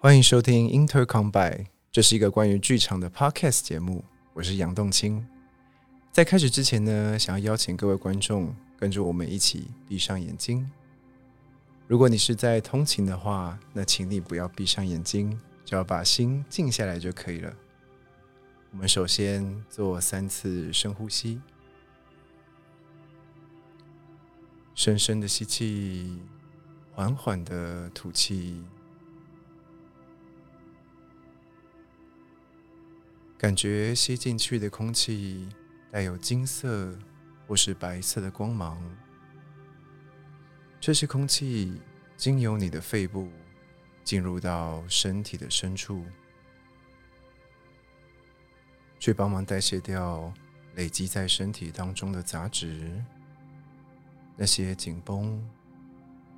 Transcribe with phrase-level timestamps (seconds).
[0.00, 4.04] 欢迎收听 Intercom by，这是一个关于剧场的 podcast 节目。
[4.32, 5.26] 我是杨栋清。
[6.12, 10.70] 在开始之前呢，想要邀请各位观众跟着我们一起闭上眼睛。
[11.88, 17.52] 如果你是在通勤的话，那请你不要闭上眼睛，只要把心静下来就可以了。
[18.70, 21.40] 我们首先做三次深呼吸，
[24.76, 26.22] 深深的吸气，
[26.92, 28.62] 缓缓的吐气。
[33.38, 35.48] 感觉吸进去的空气
[35.92, 36.92] 带有金色
[37.46, 38.76] 或是白色的光芒，
[40.80, 41.80] 这些空气
[42.16, 43.30] 经由你的肺部
[44.02, 46.04] 进入到身体的深处，
[48.98, 50.34] 去帮忙代谢掉
[50.74, 53.00] 累积在身体当中的杂质，
[54.36, 55.48] 那些紧绷、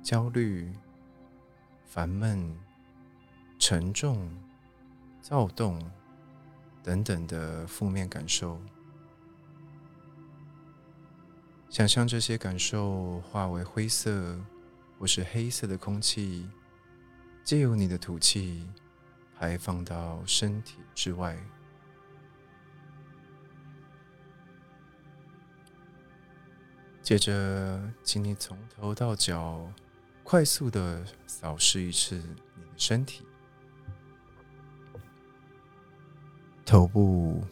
[0.03, 0.71] 焦虑、
[1.83, 2.55] 烦闷、
[3.57, 4.31] 沉重、
[5.19, 5.83] 躁动。
[6.83, 8.59] 等等的负面感受，
[11.69, 14.37] 想象这些感受化为灰色
[14.97, 16.49] 或是黑色的空气，
[17.43, 18.67] 借由你的吐气
[19.37, 21.37] 排放到身体之外。
[27.01, 29.71] 接着，请你从头到脚
[30.23, 33.25] 快速的扫视一次你的身体。
[36.71, 37.43] 头部、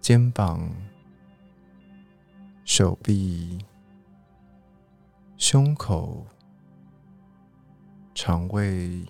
[0.00, 0.70] 肩膀、
[2.64, 3.62] 手臂、
[5.36, 6.26] 胸口、
[8.14, 9.04] 肠胃、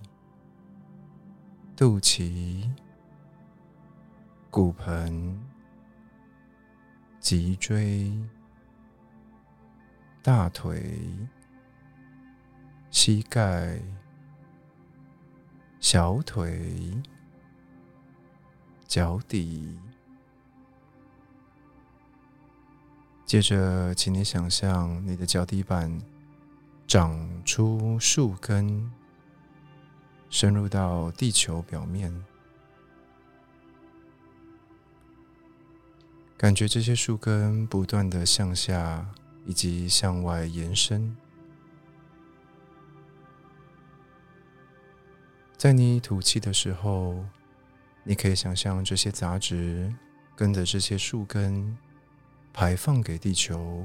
[1.76, 2.68] 肚脐、
[4.50, 5.40] 骨盆、
[7.20, 8.12] 脊椎、
[10.20, 11.00] 大腿、
[12.90, 13.80] 膝盖、
[15.78, 17.00] 小腿。
[18.96, 19.78] 脚底，
[23.26, 26.00] 接着，请你想象你的脚底板
[26.86, 28.90] 长出树根，
[30.30, 32.24] 深入到地球表面，
[36.38, 39.06] 感觉这些树根不断的向下
[39.44, 41.14] 以及向外延伸。
[45.58, 47.26] 在你吐气的时候。
[48.08, 49.92] 你可以想象这些杂质
[50.36, 51.76] 跟着这些树根
[52.52, 53.84] 排放给地球。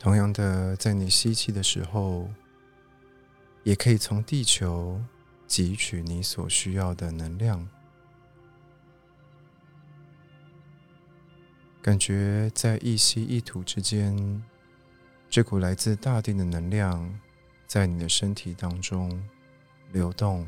[0.00, 2.28] 同样的，在你吸气的时候，
[3.62, 5.00] 也可以从地球
[5.46, 7.66] 汲取你所需要的能量。
[11.80, 14.42] 感觉在一吸一吐之间，
[15.30, 17.20] 这股来自大地的能量
[17.66, 19.22] 在你的身体当中
[19.92, 20.44] 流动。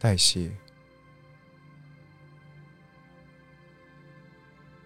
[0.00, 0.56] 代谢，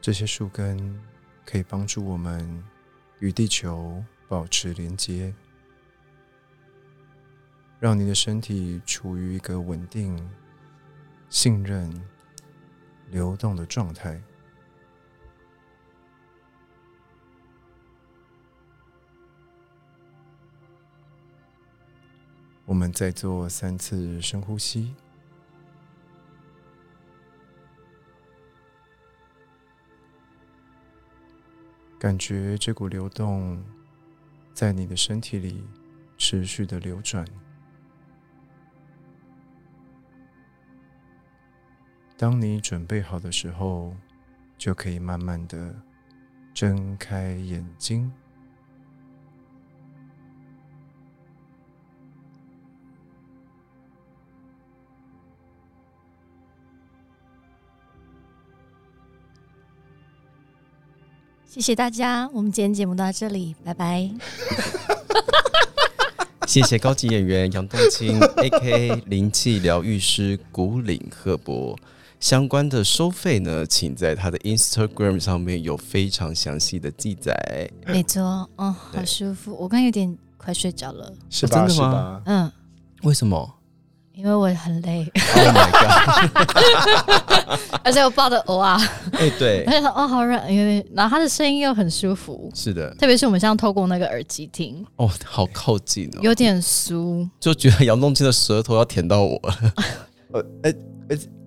[0.01, 0.99] 这些树根
[1.45, 2.65] 可以帮助我们
[3.19, 5.35] 与地球保持连接，
[7.79, 10.19] 让你的身体处于一个稳定、
[11.29, 11.93] 信任、
[13.11, 14.19] 流动的状态。
[22.65, 24.95] 我们再做三次深呼吸，
[32.03, 33.63] 感觉这股流动
[34.53, 35.65] 在你的身体里
[36.19, 37.25] 持续的流转。
[42.17, 43.95] 当你准备好的时候，
[44.59, 45.81] 就可以慢慢的
[46.53, 48.13] 睁开眼睛。
[61.53, 64.09] 谢谢大家，我们今天节目到这里，拜拜。
[66.49, 69.03] 谢谢高级演员杨栋青 （A.K.A.
[69.05, 71.79] 灵气疗愈师古岭赫博）。
[72.19, 77.71] 相关的收费呢，请在他的 Instagram 上面有非常详细的记载。
[77.87, 82.23] 没错，哦，好舒服，我刚有点快睡着了，是真的吗？
[82.25, 82.51] 嗯，
[83.03, 83.59] 为什么？
[84.23, 85.05] 因为我很累
[85.35, 87.59] ，Oh my god！
[87.83, 88.81] 而且我抱着偶啊，
[89.15, 99.37] 哎对，而且哦好软，因为然后他的声音又很舒服，是的，特别是我们像透过那个耳机听，哦好靠近哦，有点酥，就觉得杨东青的舌头要舔到我，
[100.35, 100.73] 呃哎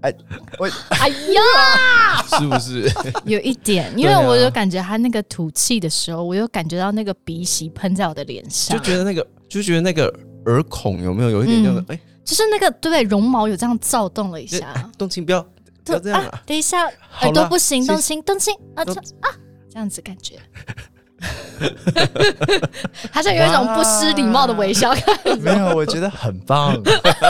[0.01, 0.13] 哎，
[0.59, 2.91] 我哎呀， 是不是？
[3.23, 10.13] 有一点，因为我有感觉他那个吐气的时候，我有感觉到那个鼻息喷在我的脸上，就觉得那个，就觉得那个
[10.47, 11.85] 耳孔有没有有一点这样的？
[11.93, 14.91] 哎、就是那个对绒毛有这样躁动了一下。
[14.97, 15.41] 动情不要
[15.85, 16.41] 不要这样啊啊！！
[16.45, 16.85] 等一下，
[17.21, 18.83] 耳朵不行，动心，动心啊！
[18.83, 19.29] 啊，
[19.71, 20.39] 这样子感觉，
[23.11, 24.93] 好像有一种不失礼貌的微笑
[25.39, 26.73] 没有，我觉得很棒，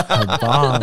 [0.07, 0.81] 很棒。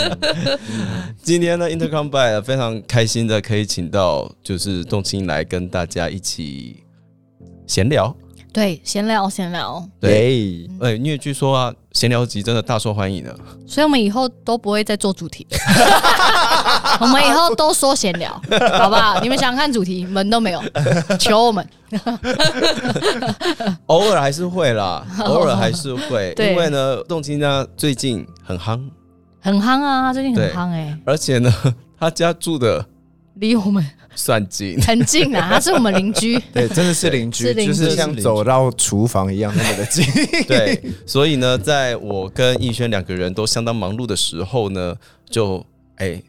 [1.22, 6.84] 今天呢，Intercom by 非常开心的可以请到就是动青来跟大家一起
[7.66, 8.14] 闲聊。
[8.52, 10.68] 对，闲聊闲聊，对，
[10.98, 13.34] 因为据说啊，闲聊集真的大受欢迎呢。
[13.66, 15.46] 所以我们以后都不会再做主题，
[17.00, 18.30] 我们以后都说闲聊，
[18.78, 19.18] 好不好？
[19.22, 20.62] 你们想看主题，门都没有，
[21.18, 21.66] 求我们。
[23.86, 28.80] 偶尔还是会啦， 偶尔还是会，因为呢，动青呢最近很夯，
[29.40, 31.50] 很夯啊，他最近很夯哎、而且呢，
[31.98, 32.84] 他家住的
[33.34, 33.84] 离我们
[34.14, 34.80] 算近。
[34.82, 36.38] 很近啊， 他是我们邻居。
[36.52, 40.04] 对，真的是邻居，是居就是像走到厨房一样那么的近。
[40.46, 44.94] 对，所以呢，在我跟逸轩两个人都相当忙碌的时候呢，
[45.30, 45.64] 就
[45.96, 46.22] 哎、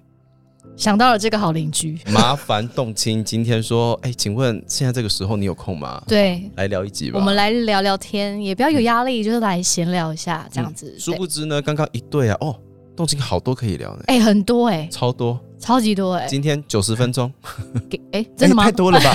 [0.77, 6.01] 想到了这个好邻居，麻烦动青今天说，哎、请问现在这个时候你有空吗？
[6.07, 7.19] 对，来聊一集吧。
[7.19, 10.93] 我们来聊聊天，也不要有压力，就是来闲聊一下这样子。
[10.95, 12.55] 嗯殊不知呢，刚刚一对啊，哦，
[12.95, 15.39] 动青好多可以聊呢，哎、很多哎、超多。
[15.63, 17.31] 超级多哎、今天九十分钟，
[17.89, 18.71] 给哎、真的吗哎太？
[18.73, 19.13] 多了吧？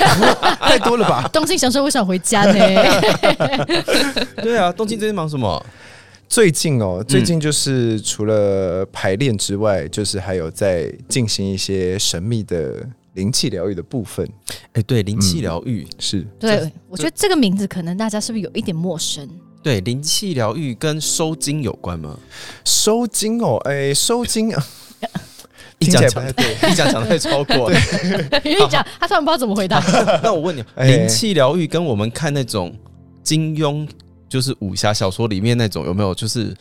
[0.63, 1.29] 太多了吧？
[1.31, 2.55] 东京想说我想回家呢，
[4.43, 5.63] 对啊，东京最近忙什么？
[6.27, 14.27] 最近哦，最近就是除了排练之外，就是还有在进行一些神秘的灵气疗愈的部分。
[14.73, 19.29] 哎、对，灵气疗愈，是对我觉得这个名字可能大家是不是有一点陌生？
[19.63, 22.19] 对，灵气疗愈跟收金有关吗？
[22.65, 24.67] 收金哦，哎，收金啊，
[25.79, 26.71] 一讲讲太对。
[26.71, 27.79] 一讲讲太超过了。
[28.45, 29.79] 因为讲他突然不知道怎么回答。
[30.23, 32.75] 那我问你， 哎灵气疗愈跟我们看那种
[33.23, 33.89] 金庸，
[34.29, 36.15] 就是武侠小说里面那种有没有？
[36.15, 36.55] 就是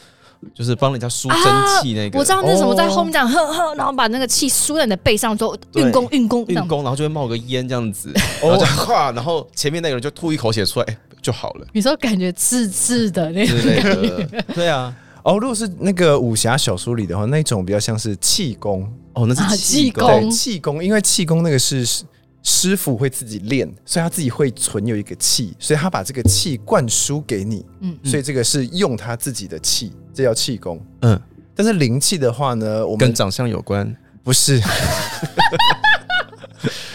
[0.54, 1.40] 就是帮人家输真
[1.82, 6.46] 气那个，我知道那是什么，哦在后面这样呵呵，然后把那个气输在你的背上之后，运功运功。
[6.48, 14.44] 运功，然后就会冒个烟这样子，然后就哗，然后前面那个人就吐一口血出来，哎、就好了你说感觉刺刺的那之类的。
[14.54, 14.94] 对啊，
[15.24, 18.88] 哦，如果是那个武侠小说里的话，那种比较像是气功，
[19.18, 20.08] 哦，那啊是气功。
[20.08, 22.04] 气功对，气功，因为气功那个是师
[22.44, 30.80] 师傅会自己练，所以他自己会存有一个气，所以他把这个气灌输给你，嗯所以这个是用他自己的气，这叫气功。
[31.02, 31.20] 嗯，
[31.56, 33.94] 但是灵气的话呢，我们跟长相有关。
[34.24, 34.62] 不是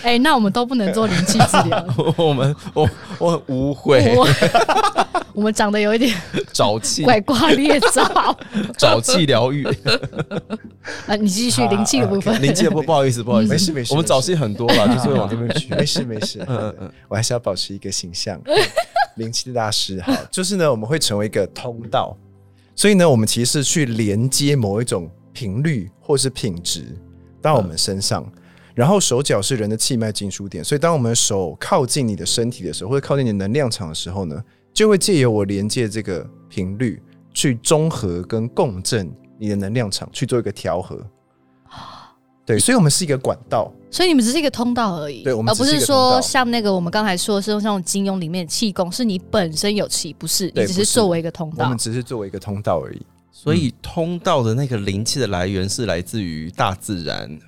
[0.02, 1.86] 哎、那我们都不能做灵气治疗。
[2.18, 4.28] 我们我我很污秽，我
[5.32, 6.14] 我们长得有一点
[6.52, 8.36] 沼气拐瓜裂枣。
[8.76, 9.66] 沼气疗愈，
[11.06, 12.40] 啊，你继续灵气的部分。
[12.42, 15.74] 灵气的不不好意思不好意思，没事没事我们早戏很多了，就是会往这边去。
[15.74, 18.40] 没事没事， 嗯嗯嗯，我还是要保持一个形象，
[19.16, 20.00] 灵气的大师。
[20.00, 22.16] 好，就是呢，我们会成为一个通道，
[22.74, 26.84] 所以呢，我们其实是去连接某一种频率或是品质
[27.40, 28.24] 到我们身上。
[28.74, 34.42] 然后手脚是人的气脉进出点，所以当我们手靠近你的身体的时候，或者靠近你的能量场的时候呢，
[34.72, 36.98] 就会借由我连接这个频率，
[37.34, 41.04] 去中和跟共振你的能量场，去做一个调和。
[42.46, 51.76] 对，所以我们是一个管道，所以你们只是一个通道而已，对我们而不是说像那个我们刚才说的是像金庸里面的气功，是你本身有气，不是，对不是你只是作为一个通道我们。
[51.76, 53.02] 只是作为一个通道而已。
[53.32, 57.38] 所以通道的那个灵气的来源是来自于大自然。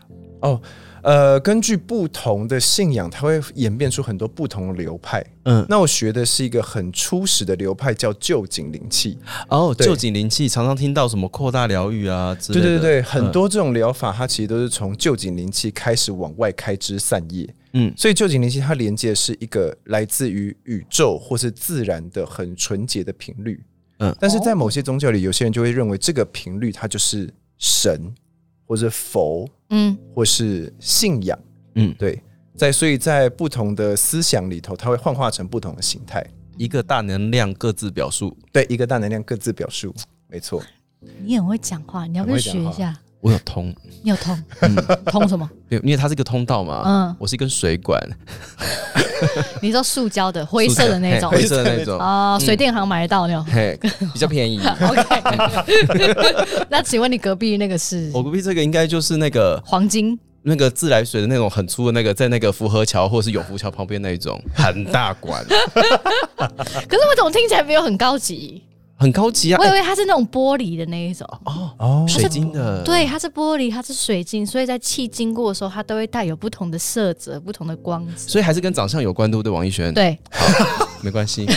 [0.41, 0.61] 哦，
[1.05, 5.23] 呃，根据不同的信仰，它会演变出很多不同的流派。
[5.45, 9.19] 嗯，那我学的是一个很初始的流派，叫旧景灵气。
[9.51, 12.67] 哦，对旧景灵气常常听到什么扩大疗愈啊之类的。
[12.67, 17.47] 对对对，很嗯多这种疗法，它其实都是从旧景灵气开始往外开枝散叶。
[17.75, 23.63] 嗯所以旧景灵气它连接的是一个来自于宇宙或是自然的很纯洁的频率。
[23.99, 28.11] 嗯但是在某些宗教里，有些人就会认为这个频率它就是神
[28.67, 31.39] 或者佛嗯，或是信仰。
[31.75, 32.23] 嗯，对，
[32.57, 36.25] 在所以在不同的思想里头，它会幻化成不同的形态。
[36.57, 38.37] 一个大能量各自表述。
[38.53, 39.95] 对，一个大能量各自表述，
[40.29, 40.63] 没错。
[41.23, 42.97] 你很会讲话，你要不要学一下？
[43.25, 44.39] 我有通，你有通，
[45.07, 45.49] 通什么？
[45.67, 46.83] 对因为它是一个通道嘛。
[46.85, 47.99] 嗯，我是一根水管，
[49.63, 53.43] 你说塑胶的、灰色的那种灰色的那种，哦，水电行买得到那种。
[53.47, 53.79] 嘿，
[54.13, 54.61] 比较便宜。
[54.61, 60.19] OK， 那请问你隔壁那个是我隔壁这个应该就是那个黄金？
[60.43, 65.43] 那个自来水的那种很粗的那个，在那个福和桥或者是永福桥旁边那一种很大管。
[65.47, 68.63] 可是我怎么听起来没有很高级？
[69.05, 71.29] 很高级啊我，以为它是那种玻璃的那一种。
[71.45, 78.13] 哦哦水晶的，对，它是玻璃，它是水晶，所以在气经过的时候，它都会带有不同的色泽、不同的光泽。
[78.17, 79.53] 所以还是跟长相有关，对不对？
[79.53, 81.47] 王艺轩，，对，好没关系。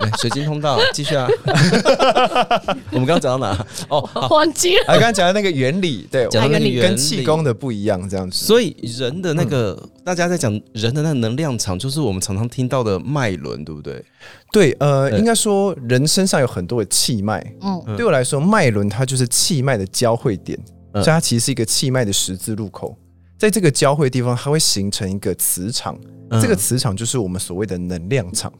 [0.00, 1.28] 对，水晶通道，继续啊。
[2.90, 3.66] 我们刚刚讲到哪？
[3.88, 4.82] 哦，好，忘记了。
[4.86, 8.44] 啊，刚刚讲的那个原理，对，讲到那个跟气功的不一样，这样子。
[8.44, 14.04] 所以人的那个，大家在讲人的那个能量场，就是我们常常听到的脉轮，对不对？
[14.52, 20.58] 对，呃，对应该说人身上有很多的气脉，嗯嗯对我来说，脉轮它就是气脉的交汇点，
[20.92, 22.96] 嗯所以它其实是一个气脉的十字路口。
[23.36, 25.98] 在这个交汇地方，它会形成一个磁场，
[26.30, 28.52] 嗯这个磁场就是我们所谓的能量场。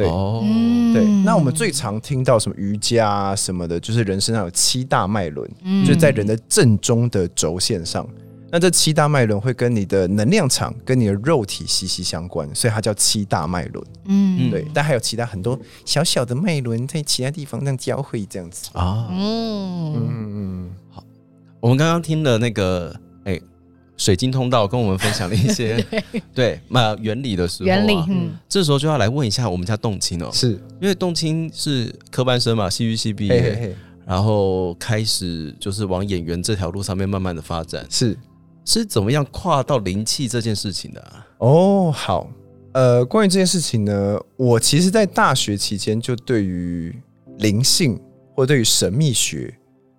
[0.00, 0.08] 对。
[0.08, 0.92] 哦，嗯。
[0.92, 5.84] 对，那我们最常听到什么瑜伽啊什么的，就是人身上有七大脉轮，嗯。
[5.84, 8.06] 就是在人的正中的轴线上。
[8.52, 13.86] 那这七大脉轮会跟你的能量场、跟你的肉体息息相关，所以它叫七大脉轮。
[14.06, 14.50] 嗯。
[14.50, 18.70] 对，但还有其他很多小小的脉轮在其他地方这样交汇，这样子。
[18.72, 19.94] 啊，嗯。
[19.94, 21.04] 嗯嗯好
[21.60, 23.00] 我们刚刚听了那个，哎、
[24.00, 25.84] 水晶通道跟我们分享了一些
[26.32, 26.58] 对。
[26.68, 28.30] 那原理的时候、啊，原理，嗯。
[28.48, 30.30] 这时候就要来问一下我们家动青哦。
[30.30, 33.76] 嗯，，是，因为动青是科班生嘛，戏剧系毕业，嘿嘿嘿，
[34.06, 38.16] 然后开始就是往演员这条路上面慢慢的发展，是。
[38.64, 41.26] 是怎么样跨到灵气这件事情的、啊？
[41.38, 42.30] 哦，好，
[42.72, 46.94] 呃，关于这件事情呢，我其实在大学期间就对于
[47.38, 48.00] 灵性
[48.34, 49.52] 或对于神秘学、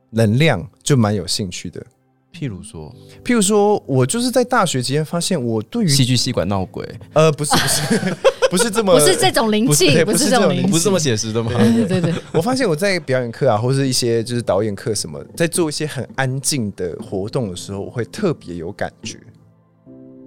[0.09, 1.85] 能量就蛮有兴趣的。
[2.33, 8.15] 譬如说，譬如说，我就是在大学期间发现，我对于戏剧系管闹鬼，呃，不是不是
[8.51, 11.51] 不是这么 不是这种灵气，不是这种灵不是这么写实的吗？
[11.57, 19.19] 对对对， 我发现我在表演课啊，或是一些就是导演课什么，在做一些很安静的活动的时候，我会特别有感觉。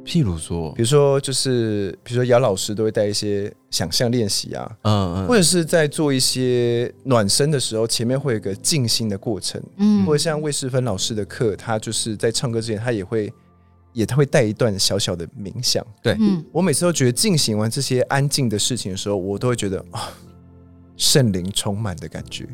[0.04, 10.04] 譬如说比，如说，就是比如说姚老师都会带一些想象练习啊，嗯嗯，或者是在做一些暖身的时候，前面会有一个静心的过程，嗯。
[10.04, 13.32] 或者像魏世芬老师的课，他就是在唱歌之前，他也会
[13.94, 15.84] 也他会带一段小小的冥想。
[16.04, 16.44] 嗯。
[16.52, 20.12] 我每次都觉得进行完这些安静的事情的时候，我都会觉得啊，
[20.96, 22.46] 圣灵充满的感觉。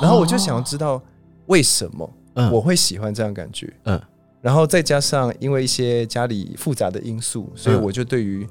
[0.00, 1.02] 然后我就想要知道
[1.46, 2.50] 为什么嗯。
[2.50, 3.70] 我会喜欢这样感觉。
[3.84, 4.00] 嗯
[4.40, 8.46] 然后再加上因为一些家里复杂的因素，所以嗯我就对于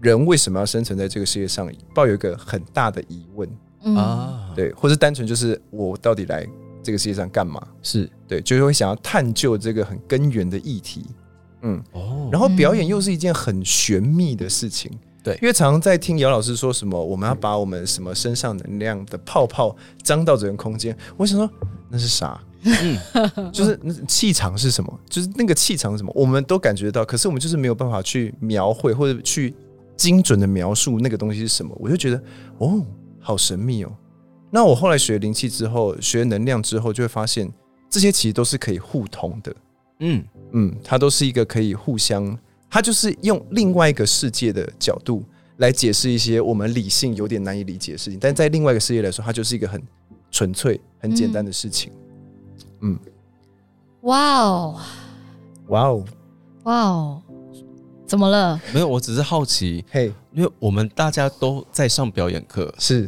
[0.00, 3.48] 人为什么要生存在这个世界上，抱有一个很大的疑问。
[3.84, 6.44] 嗯啊，对，或是单纯就是我到底来
[6.82, 7.64] 这个世界上干嘛？
[7.80, 11.06] 是对，就是会想要探究这个很根源的议题。
[11.62, 14.90] 嗯，哦，然后表演又是一件很玄秘的事情。
[15.22, 20.96] 对因为常常在听姚老师说什么，我们要把我们什么身上能量的泡泡张到整个空间。
[21.16, 21.48] 我想说
[21.88, 22.40] 那是啥？
[22.62, 25.00] 嗯就是气场是什么？
[25.08, 26.12] 就是那个气场是什么？
[26.14, 29.54] 我们都感觉到，可是我们就是没有办法去描绘或者去
[29.96, 31.76] 精准的描述那个东西是什么。
[31.78, 32.22] 我就觉得
[32.58, 32.84] 哦，
[33.20, 33.92] 好神秘哦。
[34.50, 37.48] 那我后来学灵气之后，学能量之后，就会发现
[37.90, 39.54] 这些其实都是可以互通的。
[40.00, 42.36] 嗯嗯，它都是一个可以互相，
[42.70, 45.22] 它就是用另外一个世界的角度
[45.58, 49.82] 来解释一些我们理性有点难以理解的事情，但在另外一个世界来说，它就是一个很
[50.30, 51.92] 纯粹、很简单的事情。
[54.02, 54.80] 哇哦
[55.68, 56.04] 哇哦，
[56.62, 57.22] 哇哦，
[58.06, 58.60] 怎么了？
[58.72, 63.06] 没有，我只是好奇，嘿，因为我们大家都在上表演课，是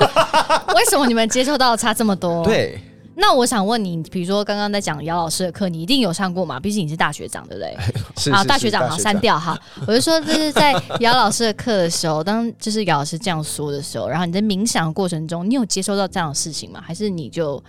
[0.74, 2.78] 为什么你们接受到的差这么多？，对，
[3.14, 6.60] 那我想问你，比如说刚刚在讲姚老师的课，你一定有上过嘛？
[6.60, 7.76] 毕竟你是大学长，对不对？
[8.12, 9.18] 好，是是是大学长，好，删。
[9.20, 9.58] 掉哈。
[9.86, 16.82] 我就说，就是在姚老师的课的时候，当就是姚老师这样说的时候，然后你在冥想的过程中，你有接收到这样的事情吗？
[16.84, 17.62] 还是你就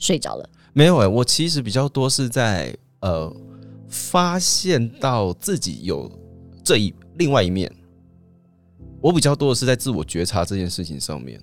[0.00, 0.50] 睡着了？
[0.72, 3.32] 没有哎、我其实比较多是在呃
[3.88, 6.10] 发现到自己有
[6.64, 7.70] 这一另外一面，
[9.00, 11.40] 我比较多的是在自我觉察这件事情上面。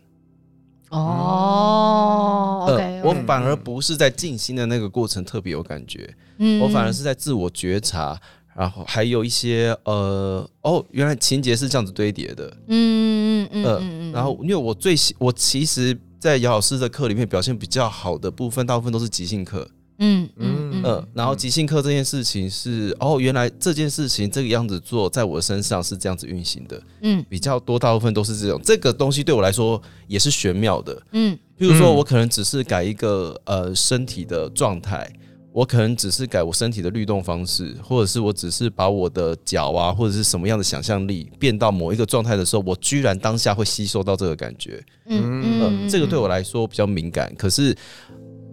[0.90, 6.62] 哦呃，我反而不是在静心的那个过程特别有感觉，嗯。
[6.62, 8.18] 我反而是在自我觉察，
[8.56, 19.68] 然后还有一些呃哦，原来情节是这样子堆叠的，嗯嗯嗯呃嗯嗯，然后因为我最喜我其实，在姚老师的课里面表现比较好的部分，大部分都是即兴课，
[20.00, 28.60] 嗯嗯嗯呃，然后即兴课这件事情是哦，原来这件事情这个样子做，在我身上是这样子运行的，嗯比较多，大部分都是这种。
[28.64, 31.02] 这个东西对我来说也是玄妙的。
[31.12, 35.12] 嗯譬如说，嗯我可能只是改一个呃身体的状态，
[35.52, 44.84] 我可能只是改我身体的律动方式，或者是我只是把我的脚啊，或者是什么样的想象力变到某一个状态的时候，我居然当下会吸收到这个感觉。
[45.08, 47.76] 嗯呃，嗯，这个对我来说比较敏感，可是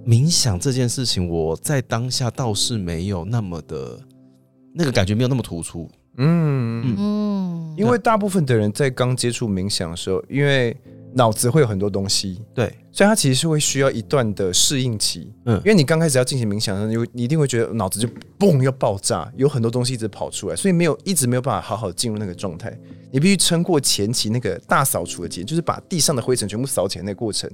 [0.07, 3.99] 冥想这件事情，我在当下倒是没有那么的，
[4.73, 5.91] 那个感觉没有那么突出。
[6.17, 10.75] 嗯，嗯，因为大部分的人在刚接触冥想的时候，因为
[11.15, 15.33] 脑子会有很多东西，对，所以它其实是会需要一段的适应期。
[15.45, 22.77] 嗯因为你刚开始要进行冥想的时候，你会你一定会觉得脑子就嘣要爆炸，有很多东西一直跑出来，所以没有一直没有办法好好进入那个状态。
[23.13, 27.49] 你必须撑过前期那个大扫除的阶段，就是把地上的灰尘全部扫起来那个过程，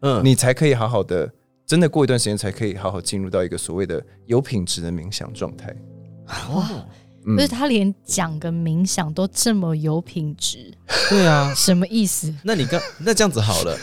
[0.00, 1.30] 嗯，你才可以好好的，
[1.66, 5.76] 真的过一段时间才可以好好进入到一个所谓的有品质的冥想状态。
[6.54, 6.86] 哇，
[7.26, 10.72] 嗯就是他连讲跟冥想都这么有品质，
[11.10, 11.52] 对啊。
[11.56, 12.32] 什么意思？
[12.44, 13.76] 那你刚那这样子好了，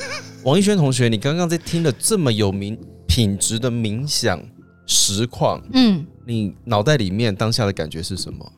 [0.43, 4.41] 王一轩同学，你刚刚在听了这么有名品质的冥想
[4.85, 8.51] 实况，嗯，你脑袋里面当下的感觉是什么？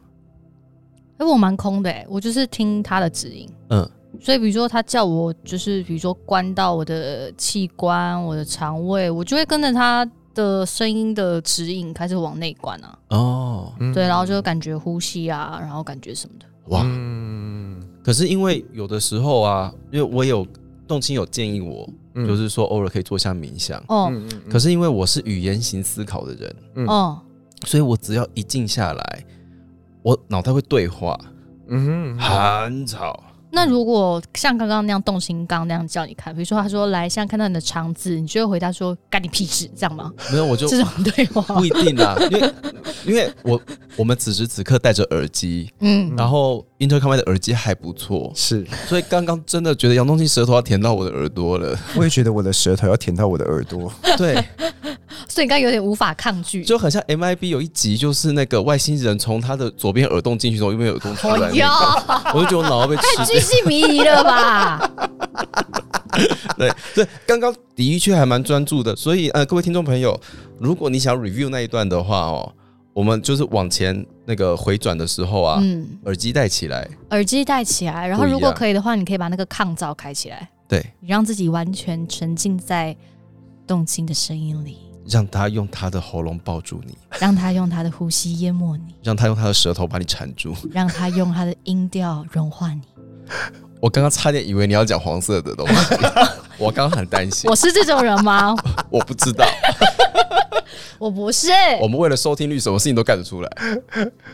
[1.17, 3.49] 哎，我蛮空的哎，我就是听他的指引。
[3.69, 3.89] 嗯，
[4.19, 12.99] 所以比如说他叫我，就是比如说关到我的器官、我的肠胃，我就会跟着他的声音的指引开始往内关啊。
[13.09, 16.45] 哦，对，然后就感觉呼吸啊，然后感觉什么的。
[16.67, 16.83] 哇！
[16.85, 20.45] 嗯可是因为有的时候啊，因为我有
[20.87, 23.83] 动亲有建议我，嗯就是说偶尔可以做下冥想。
[23.87, 24.13] 哦，
[24.47, 27.19] 可是因为我是语言型思考的人，嗯哦，
[27.65, 29.25] 所以我只要一静下来，
[30.03, 31.19] 我脑袋会对话，
[31.67, 33.23] 嗯哼很吵。
[33.55, 40.11] 那如果像刚刚那样动心刚那样叫你看，比如说他说来，现在看到你的肠子，你就会回答说干你屁事，这样吗？
[40.29, 41.41] 没有，我就这种对话。
[41.41, 42.53] 不，一定啦，因为
[43.05, 43.61] 因为我
[43.95, 51.77] 我们此时此刻戴着耳机，嗯，然后 Intercom 的耳机还不错，是，所以刚刚真的觉得杨东庆舌头要舔到我的耳朵了。
[51.95, 53.89] 我也觉得我的舌头要舔到我的耳朵。
[54.17, 54.35] 对，
[55.29, 56.65] 所以你刚刚有点无法抗拒。
[56.65, 61.69] 就很像 MIB 有一集，就是那个外星人从他的左边耳洞进去，从右边耳洞出来、那个，哟，
[62.33, 64.91] 我就觉得我脑要被吃太居心迷疑了吧？
[66.57, 70.19] 对 对，刚刚的确还蛮专注的，所以呃，各位听众朋友，
[70.59, 72.51] 如果你想 review 那一段的话哦，
[72.95, 82.95] 我们就是往前那个回转的时候啊，嗯，耳机戴起来，耳机戴起来，然后如果可以的话，你可以把那个抗噪开起来，对，你让自己完全沉浸在
[83.67, 84.77] 动情的声音里，
[85.09, 90.55] 让他用他的喉咙抱住你，让他用他的呼吸淹没你，让他用他的舌头把你缠住。
[90.71, 92.81] 让他用他的音调融化你。
[93.81, 95.95] 我刚刚差点以为你要讲黄色的东西，
[96.57, 97.49] 我刚刚很担心。
[97.49, 98.55] 我，是这种人吗？
[98.89, 99.45] 我不知道，
[100.97, 101.51] 我不是。
[101.81, 103.51] 我们为了收听率，什么事情都干得出来。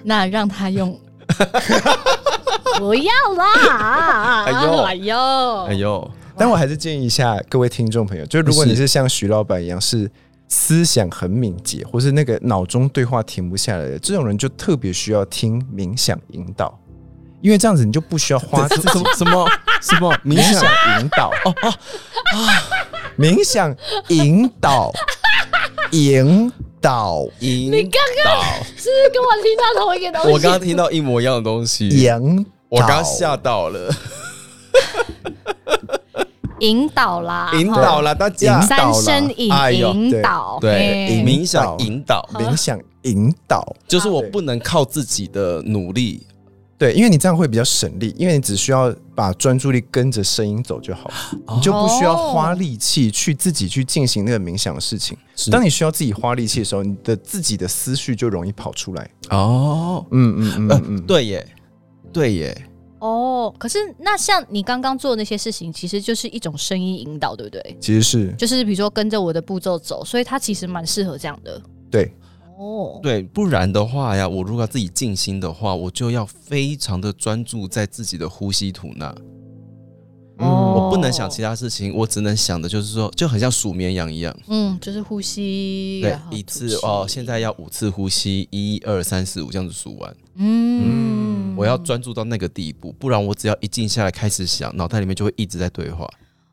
[0.04, 1.00] 那让他用。
[2.78, 4.44] 不要啦！
[4.46, 10.10] 哎呦哎呦，哎呦，但我还是建议一下各位听众朋友，就如果你是像徐老板一样是
[10.48, 16.78] 思想很敏捷，或是那个脑中对话停不下来的这种人，就特别需要听冥想引导，
[17.42, 19.50] 因为这样子你就不需要花什么什么
[19.82, 20.64] 什么 冥想
[21.00, 21.74] 引导哦哦
[23.18, 23.76] 冥想
[24.08, 24.92] 引导
[25.92, 27.26] 引导。
[27.40, 28.42] 引你刚刚导，
[28.76, 30.32] 是不是跟我听到同一个东西？
[30.32, 33.94] 我刚刚听到一模一样的东西，引导，我刚刚吓到了，
[36.60, 38.62] 引导啦，引导啦大家。
[38.62, 41.78] 三声引引导，对，冥想。
[41.80, 43.76] 引导，冥想引导。
[43.88, 46.26] 就是我不能靠自己的努力，
[46.82, 51.16] 对，因为你这样会比较省力，因为你只需要把专注力跟着声音走就好了，
[51.46, 55.16] 哦你就不需要花力气去自己去进行那个冥想的事情。
[55.52, 59.08] 当你需要自己花力气的时候，你的自己的思绪就容易跑出来。
[59.30, 61.48] 哦，嗯嗯嗯嗯嗯，对耶，
[62.12, 62.66] 对耶，
[62.98, 67.78] 哦，可是那像你刚刚做的那些事情，其实就是一种声音引导，对不对？
[67.80, 71.62] 其实是就是比如说跟着我的步骤走，所以它其实蛮适合这样的。
[71.92, 72.12] 对，
[72.62, 79.08] 哦，对，不然的话呀，我如果要自己静心的话，我就要非常的专注在自己的呼吸吐纳，
[80.38, 80.68] 哦。
[80.76, 96.08] 我不能想其他事情，我只能想的就是说，就很像数绵羊一样，嗯，就是呼吸，对，一次哦，现在要五次呼吸，一二三四五这样子数完，嗯，我要专注到那个地步，不然我只要一静下来开始想，脑袋里面就会一直在对话。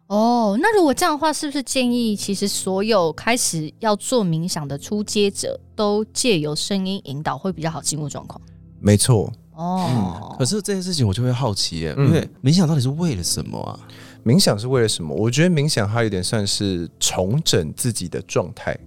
[0.09, 8.40] 哦，那如果这样的话，是不是建议其实所有开始要做冥想的初阶者，都借由声音引导，会比较好进入状况？
[8.81, 9.31] 没错。
[9.53, 13.79] 哦，可是这件事情我就会好奇耶，嗯因为冥想到底是为了什么啊？
[14.25, 15.14] 冥想是为了什么？
[15.14, 18.79] 我觉得冥想它有点算是重整自己的状态，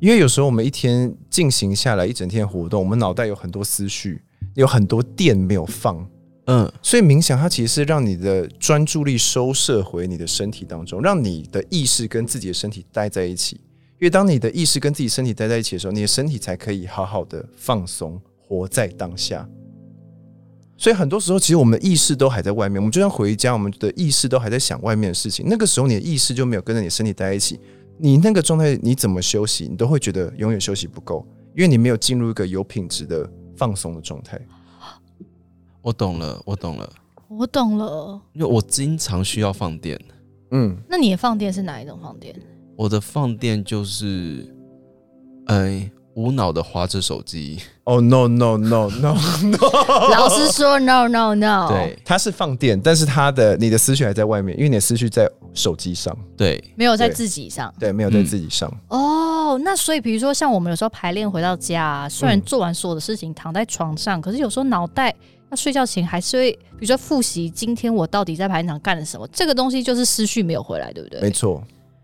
[0.00, 4.22] 因为有时候我们一天进行下来一整天活动，我们脑袋有很多思绪，
[4.54, 6.06] 有很多电没有放，
[6.46, 13.56] 嗯，所以冥想它其实是让你的专注力收摄回你的身体当中，让你的意识跟自己的身体待在一起。
[14.00, 19.48] 因为当你的意识跟自己身体待在一起的时候，你的身体才可以好好的放松，活在当下。
[20.76, 22.78] 所以很多时候，其实我们的意识都还在外面。
[22.78, 25.46] 我们就算回家，我们的意识都还在想外面的事情。
[25.48, 27.58] 那个时候，你的意识就没有跟着你身体待在一起。
[27.96, 33.26] 你那个状态，你怎么休息，你都会觉得永远休息不够，因为你没有进入一个有品质的
[33.56, 34.38] 放松的状态。
[35.84, 36.90] 我懂了，我懂了。
[37.28, 38.18] 我懂了。
[38.32, 40.00] 因为我经常需要放电，
[40.50, 42.34] 嗯，那你的放电是哪一种放电？
[42.74, 44.50] 我的放电就是，
[45.48, 49.58] 哎、无脑的划着手机，哦、no no no no no，
[50.10, 51.68] 老师说 no no no。
[51.68, 57.72] 对它是放电，但是它的你的思绪还在外面，因为你的思绪在手机上，对，没有在对自己上。
[57.78, 58.72] 对，没有在嗯自己上。
[58.88, 65.14] 哦，那所以比如说像我们有时候排练回到家、啊，虽然嗯做完所有的事情躺在床上，可是有时候脑袋
[65.54, 71.20] 要睡觉前还是会，比如说复习今天我到底在排练场干了什么，这个东西就是思绪没有回来，对不对？
[71.20, 71.62] 没错，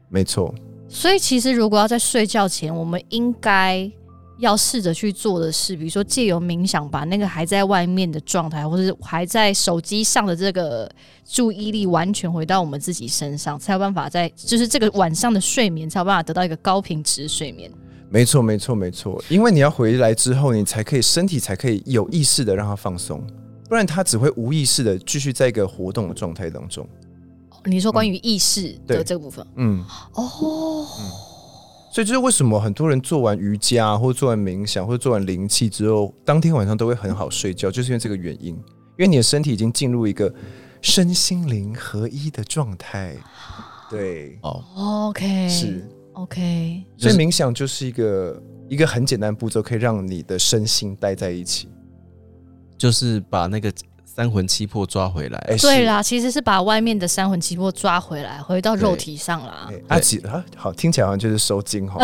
[0.08, 0.54] 没错，
[0.88, 3.90] 所以其实如果要在睡觉前，我们应该
[4.38, 10.88] 要试着去做的是，比如说借由冥想，把那个还在外面的状态，或者是还在手机上的这个
[11.28, 17.68] 注意力完全回到我们自己身上，才有办法在就是这个晚上的睡眠才有办法得到一个高品质睡眠。
[18.12, 19.22] 没错，没错，没错。
[19.28, 23.24] 因为你要回来之后，你才可以身体才可以有意识的让它放松，
[23.70, 26.84] 不然他只会无意识的继续在一个活动的状态当中。
[27.64, 30.84] 你说关于意识的这个部分，嗯，哦，
[31.92, 38.64] 所以就是为什么很多人做完瑜伽或做完冥想或者做完灵气之后，当天晚上都会很好睡觉，就是因为这个原因，因
[38.98, 40.34] 为你的身体已经进入一个
[40.82, 43.14] 身心灵合一的状态。
[43.88, 44.64] 对，哦
[45.10, 51.68] ，OK，是，OK，所以冥想就是一个一个很简单的步骤，可以让你的身心待在一起。
[52.80, 53.70] 就是把那个
[54.06, 55.36] 三魂七魄抓回来。
[55.48, 59.68] 哎，对，啦，其实是把外面的三魂七魄抓回来，回到肉体上啦。
[59.70, 62.00] 哎阿吉啊，好，听起来好像就是收精哈，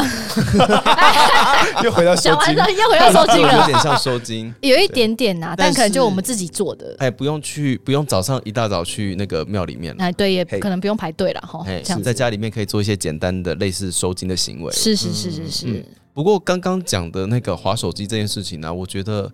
[1.82, 6.94] 又回到收精讲完了，又回到收金有了，点像收精，有一点点呐、但但可能就我们自己做的。
[6.98, 9.96] 哎，不用去，不用早上一大早去那个庙里面。
[9.96, 10.60] 了，哎，对，也嘿。
[10.60, 11.64] 可能不用排队了哈。
[11.66, 14.70] 哎，这样在家里面可以做一些简单的类似收精的行为。
[14.74, 19.30] 是是是是是，嗯不过刚刚讲的那个划手机这件事情呢、我觉得，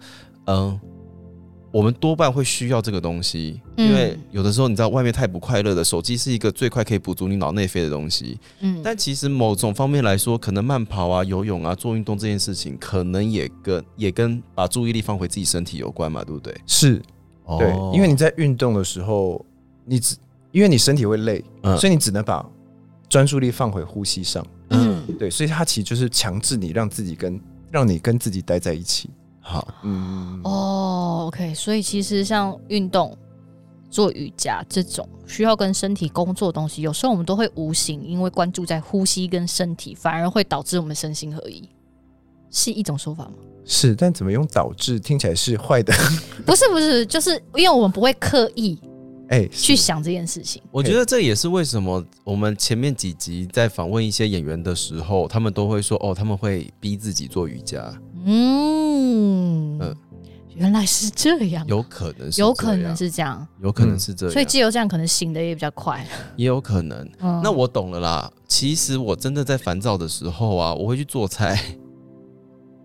[0.48, 0.76] 嗯、
[1.72, 8.38] 我们多半会需要这个东西，嗯因为有的时候你知道外面太不快乐的，手机是一个最快可以补足你脑内啡的东西。
[8.60, 16.54] 嗯，但其实某种方面来说，可能慢跑啊、游泳啊、做运动这件事情，可能也跟也跟把注意力放回自己身体有关嘛，对不对？
[16.66, 17.00] 是
[17.58, 19.44] 对，哦因为你在运动的时候，
[19.86, 20.14] 你只
[20.50, 22.44] 因为你身体会累，嗯所以你只能把
[23.08, 24.46] 专注力放回呼吸上。
[24.68, 29.08] 嗯，对，所以它其实就是强制你让自己跟让你跟自己待在一起。
[29.42, 33.14] 好，嗯，哦，OK，所以其实像运动、
[33.90, 41.68] 做瑜伽这种需要跟身体工作的东西，有时候我们都会无形，因为关注在呼吸跟身体，反而会导致我们身心合一，
[42.50, 43.32] 是一种说法吗？
[43.64, 45.92] 是，但怎么用导致听起来是坏的？
[46.46, 48.78] 不是不是，就是因为我们不会刻意
[49.32, 50.62] 哎，去想这件事情。
[50.70, 57.92] 我觉得这也是为什么我们前面几集在访问一些演员的时候，他们都会说哦，他们会逼自己做瑜伽，
[58.26, 59.96] 嗯嗯。
[60.54, 62.96] 原来是这样，有可能是有可能这样。
[62.96, 66.06] 是这样，有可能是这样，所以自由这样可能醒的也比较快。
[66.36, 67.08] 也有可能。
[67.20, 67.40] 嗯。
[67.42, 68.30] 那我懂了啦。
[68.46, 71.58] 其实我真的在烦躁的时候啊，我会去做菜。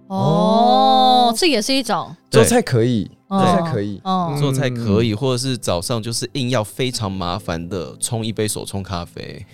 [0.07, 2.15] 哦，这也是一种。
[2.31, 4.01] 做菜可以，哦做菜可以，
[4.39, 9.45] 做菜可以，或者是早上就是硬要非常麻烦的冲一杯手冲咖啡。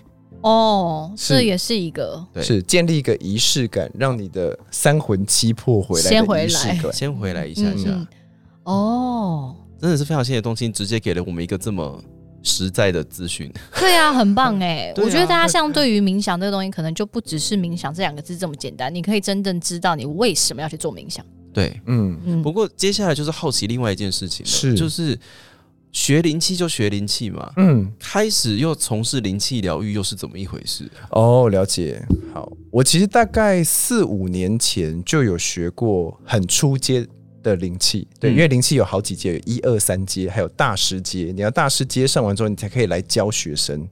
[0.42, 6.92] 哦，是这也是一个对是建立一个仪式感，让你的三魂七魄回来的先回仪式来感。
[6.94, 8.08] 先回来一下下，嗯
[8.64, 11.98] 哦，真的是非常谢谢东青，直接给了我们一个这么
[12.44, 13.52] 实在的资讯。
[13.80, 14.94] 对啊，很棒 哎！
[14.98, 21.26] 我觉得大家相对于冥想这个东西，可能就不只是冥想这两个字这么简单，你可以真正知道你为什么要去做冥想。
[21.54, 22.42] 对，嗯，嗯。
[22.42, 24.74] 不过接下来就是好奇另外一件事情了，是。
[24.74, 25.18] 就是
[25.92, 30.90] 学灵气就学灵气嘛，嗯，开始又从事灵气疗愈又是怎么一回事？
[31.12, 32.04] 哦，了解。
[32.34, 37.08] 好，我其实大概四五年前就有学过很初阶
[37.44, 38.34] 的灵气，对，嗯。
[38.34, 41.32] 因为灵气有好几阶，有一二三阶，还有大师阶。
[41.36, 43.80] 你要大师阶上完之后，你才可以来教学生。
[43.80, 43.86] 对。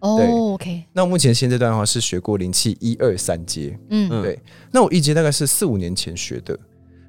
[0.00, 4.08] 哦，OK，那我目前现阶段的话是学过灵气一二三阶，嗯。
[4.10, 4.22] 嗯。
[4.22, 4.40] 对。
[4.72, 6.58] 那我一阶大概是四五年前学的，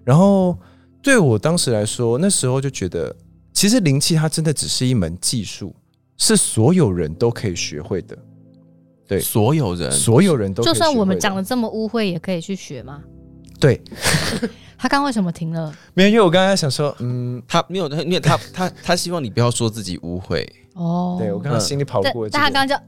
[0.09, 0.57] 然后
[1.03, 3.15] 对我当时来说，那时候就觉得，
[3.53, 5.71] 其实灵气它真的只是一门技术，
[6.17, 8.17] 是所有人都可以学会的，
[9.07, 9.19] 对。
[9.19, 9.91] 所有人。
[9.91, 13.03] 所有人都可以就算我们讲的这么污秽，也可以去学吗？
[13.59, 13.79] 对，
[14.79, 15.71] 他刚为什么停了？
[15.93, 20.43] 没有，因为我刚才想说，嗯，他没有，因为他他他希望你不要说自己污秽，
[20.73, 22.83] 哦，对我刚刚心里跑但过这个，但他刚刚就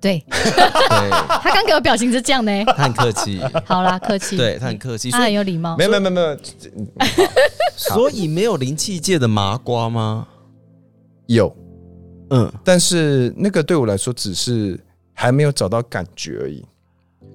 [0.00, 0.24] 对。
[0.28, 1.10] 对。
[1.42, 2.64] 他刚给我表情是这样呢。
[2.66, 5.76] 他很客气，好啦，客气，对他很客气，他很有礼貌。
[5.76, 5.84] 没。
[5.84, 6.34] 有没有没有没有。
[6.76, 6.88] 嗯
[7.76, 10.26] 所以没有灵气界的麻瓜吗？
[11.26, 11.56] 有，
[12.30, 14.78] 嗯，但是那个对我来说只是
[15.14, 16.64] 还没有找到感觉而已。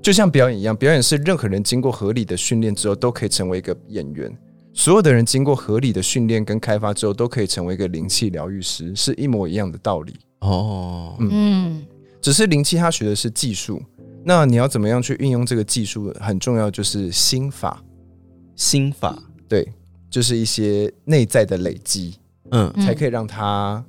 [0.01, 4.37] 就像表演一样，表演是任何人经过合理的训练之后都可以成为一个演员，
[4.73, 10.19] 所有的人经过合理的训练跟开发之后，都可以成为一个灵气疗愈师，是一模一样的道理。
[10.39, 11.85] 哦，嗯嗯
[12.23, 13.81] 只是灵气它学的是技术，
[14.23, 17.83] 那你要怎么样去运用这个技术，很重要就是心法，
[18.55, 19.67] 心法，对，
[20.09, 22.15] 就是一些内在的累积，
[22.51, 22.71] 嗯。
[22.77, 22.85] 嗯。
[22.85, 23.83] 才可以让他，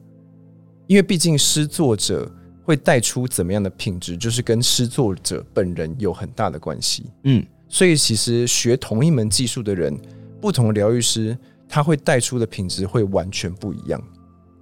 [0.88, 2.28] 因为毕竟诗作者
[2.64, 7.06] 会带出怎么样的品质，就是跟诗作者本人有很大的关系。
[7.22, 9.96] 嗯，所以其实学同一门技术的人，
[10.40, 14.02] 不同疗愈师，他会带出的品质会完全不一样。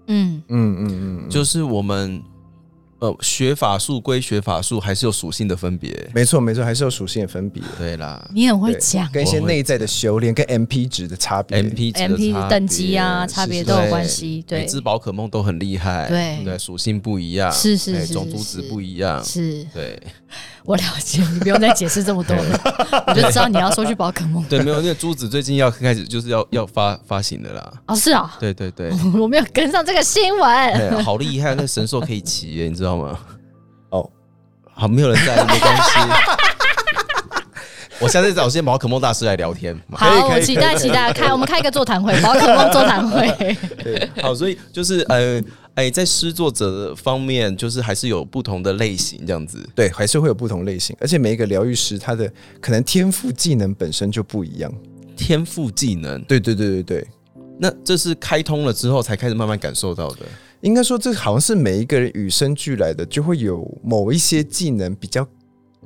[0.08, 2.22] 嗯嗯嗯嗯，就是我们
[3.02, 6.08] 呃学法术归学法术，还是有属性的分别。
[6.14, 7.60] 没错没错，还是有属性的分别。
[7.76, 11.60] 对啦你很会对讲跟一些内在的修炼跟 MP 值的差别。
[11.60, 14.44] ，MP 值的 M P 等级啊，差别都有关系。
[14.46, 20.00] 对每，只宝可梦都很厉害，对对，属性不一样，是是是哎种族值不一样，是对
[20.64, 22.61] 我了解，你不用再解释这么多了，
[23.09, 24.42] 我就知道你要说去宝可梦。
[24.44, 30.48] 对，没有那个珠子最近要开始就是要要发发行的啦，哦，是啊，对对对， 我没有跟上这个新闻。
[30.48, 33.18] 哎好厉害，那神兽可以骑耶，你知道吗？
[33.90, 34.09] 哦，
[34.72, 35.98] 好，没有人在意，没关系。
[38.01, 39.81] 我下次找些宝可梦大师来聊天。
[39.92, 43.57] 好，我期待期待，开我们开一个座谈会，宝可梦座谈会。
[43.83, 45.40] 对，好，所以就是呃，
[45.74, 49.58] 哎，在诗作者的方面，就是还是有不同的类型这样子。
[49.74, 52.30] 对，还是会有不同类型，而且每一个疗愈师他的
[52.61, 54.72] 可能天赋技能本身就不一样。
[55.16, 57.08] 天赋技能，对对对对对，
[57.58, 60.26] 那这是开通了之后才开始慢慢感受到的。
[60.61, 65.26] 应该说这好像是每一个人与生俱来的，就会有某一些技能比较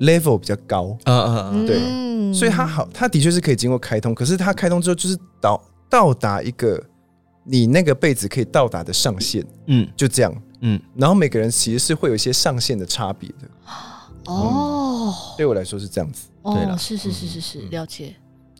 [0.00, 1.64] level 比较高，啊啊啊！
[1.66, 6.82] 对嗯所以他好，他的确是可以经过开通，可是他开通之后就是到到达一个
[7.46, 9.88] 你那个被子可以到达的上限，嗯。
[9.96, 10.34] 就这样。
[10.60, 13.48] 嗯，然后每个人其实是会有一些上限的差别的，
[14.26, 15.14] 哦。
[15.36, 16.28] 对我来说是这样子。
[16.42, 16.72] 对啦。
[16.72, 18.16] 哦，是是是是是，了解。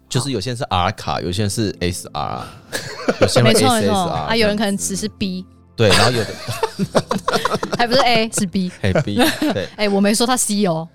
[0.09, 2.45] 就是有些人是 R 卡，有些人是 SR，
[3.21, 3.81] 有些人会没错。
[3.81, 5.45] 没 SSR 错，啊，有人可能只是 B，
[5.75, 6.35] 对，然后有的。
[7.77, 8.71] 还不是 A 是 B。
[8.83, 9.17] 哎 B，
[9.53, 9.69] 对。
[9.77, 10.89] 哎，我没说他 C 哦。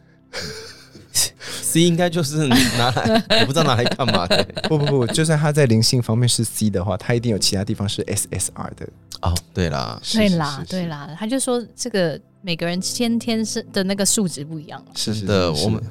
[1.71, 4.43] C 应该就是拿来， 我不知道拿来干嘛的。
[4.67, 8.89] 不不不，就算他在灵性方面是 C 的话，他一定有其他地方是 SSR 的。
[9.21, 14.91] 哦，对啦，对啦是是对啦，他就说这个每个人先天是的那个数值不一样嘛。
[14.95, 15.83] 是是的，是我们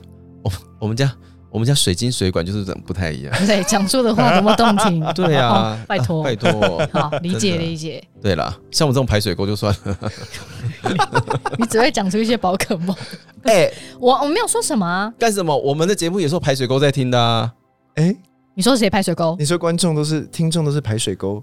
[0.42, 1.10] 我我们家
[1.50, 3.34] 我们家水晶水管就是不太一样。
[3.46, 5.00] 对，讲出的话多么动听。
[5.14, 6.80] 对啊哦，拜托拜托。
[6.92, 8.02] 好，理解理解。
[8.22, 9.98] 对啦，像我这种排水沟就算了。
[11.58, 12.94] 你只会讲出一些宝可梦。
[13.42, 15.12] 哎，我我没有说什么啊。
[15.18, 15.56] 干什么？
[15.56, 17.52] 我们的节目也是有排水沟在听的啊。
[17.94, 18.14] 哎，
[18.54, 19.34] 你说谁排水沟？
[19.38, 21.42] 你说观众都是听众都是排水沟，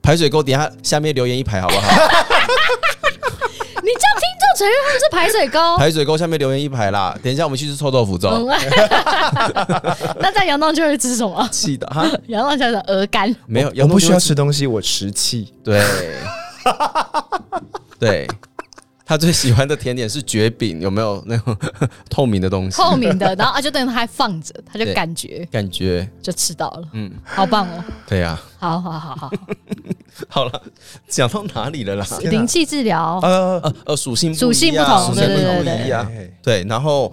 [0.00, 2.33] 排水沟底下下面留言一排好不好？
[4.54, 5.76] 你这样听众承认他们是排水沟？
[5.78, 7.16] 排水沟下面留言一排啦。
[7.22, 8.28] 等一下我们去吃臭豆腐粥。
[8.28, 8.46] 嗯，
[10.20, 11.46] 那在阳洞就会吃什么？
[11.50, 13.34] 气的哈，阳洞叫做鹅肝。
[13.46, 14.28] 没有，我不需要吃。
[14.28, 15.52] 吃东西，我吃气。
[15.62, 15.84] 对，
[17.98, 18.26] 对，
[19.04, 21.56] 他最喜欢的甜点是蕨饼，有没有那种
[22.08, 22.76] 透明的东西？
[22.80, 27.84] 透明的，然后啊就等于他还放着， 他就感觉感觉，就吃到了，嗯，好棒哦！
[28.06, 29.30] 对呀、好好好好，
[30.28, 30.62] 好了，
[31.08, 32.06] 讲到哪里了啦？
[32.22, 36.06] 灵气治疗，呃，呃呃，属性属性不同属性不对对对同一样。
[36.06, 37.12] 哎对，然后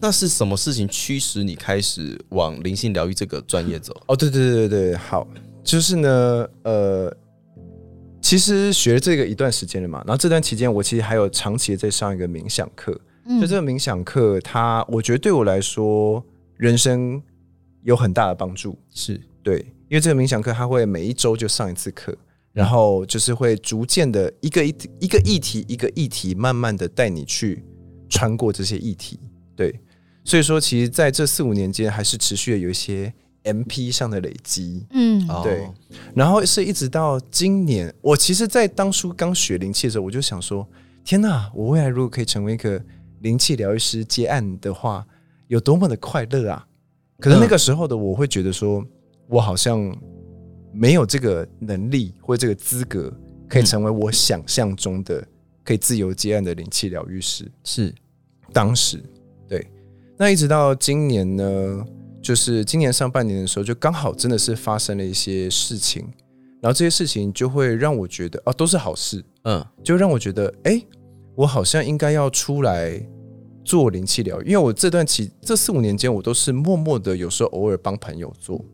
[0.00, 3.94] 那是什么事情驱使你开始往灵性疗愈这个专业走？
[4.06, 5.26] 哦，对对对对对，好，
[5.62, 7.14] 就是呢，呃，
[8.20, 13.40] 其实学这个一段时间了嘛，然后这段期间我其实还有长期的在上一个冥想课，嗯。
[13.40, 16.24] 就这个冥想课，它我觉得对我来说，
[16.56, 17.22] 人生
[17.82, 18.78] 有很大的帮助。
[18.90, 22.16] 是，对，因为这个冥想课，它会每一周就上一次课，
[22.54, 27.62] 然后就是会逐渐的一个一一个议题一个议题，慢慢的带你去
[28.08, 29.20] 穿过这些议题。
[29.54, 29.78] 对，
[30.24, 33.12] 所以说，其实在这四五年间，还是持续的有一些
[33.44, 34.86] MP 上的累积。
[34.92, 35.68] 嗯哦对，
[36.14, 40.66] 然后是一直到今年，我其实，在当初刚学灵气的时候，我就想说，
[41.04, 42.82] 天哪，我未来如果可以成为一个
[43.20, 45.06] 灵气疗愈师接案的话，
[45.48, 46.66] 有多么的快乐啊！
[47.20, 48.82] 可是那个时候的我会觉得说，
[49.28, 49.94] 我好像
[50.72, 53.12] 没有这个能力或这个资格，
[53.48, 55.26] 可以成为我想象中的
[55.64, 57.50] 可以自由接案的灵气疗愈师。
[57.64, 57.94] 是，
[58.52, 59.02] 当时
[59.48, 59.66] 对，
[60.16, 61.84] 那一直到今年呢，
[62.22, 66.02] 就是今年上半年的时候，就刚好真的是发生了一些事情，
[66.60, 69.64] 然后这些事情就会让我觉得，啊，都是好事，嗯。
[69.82, 70.80] 就让我觉得，哎，
[71.34, 73.00] 我好像应该要出来
[73.64, 78.64] 做灵气疗愈，因为我这段期这四五年间，我都是默默的，有时候偶尔帮朋友做，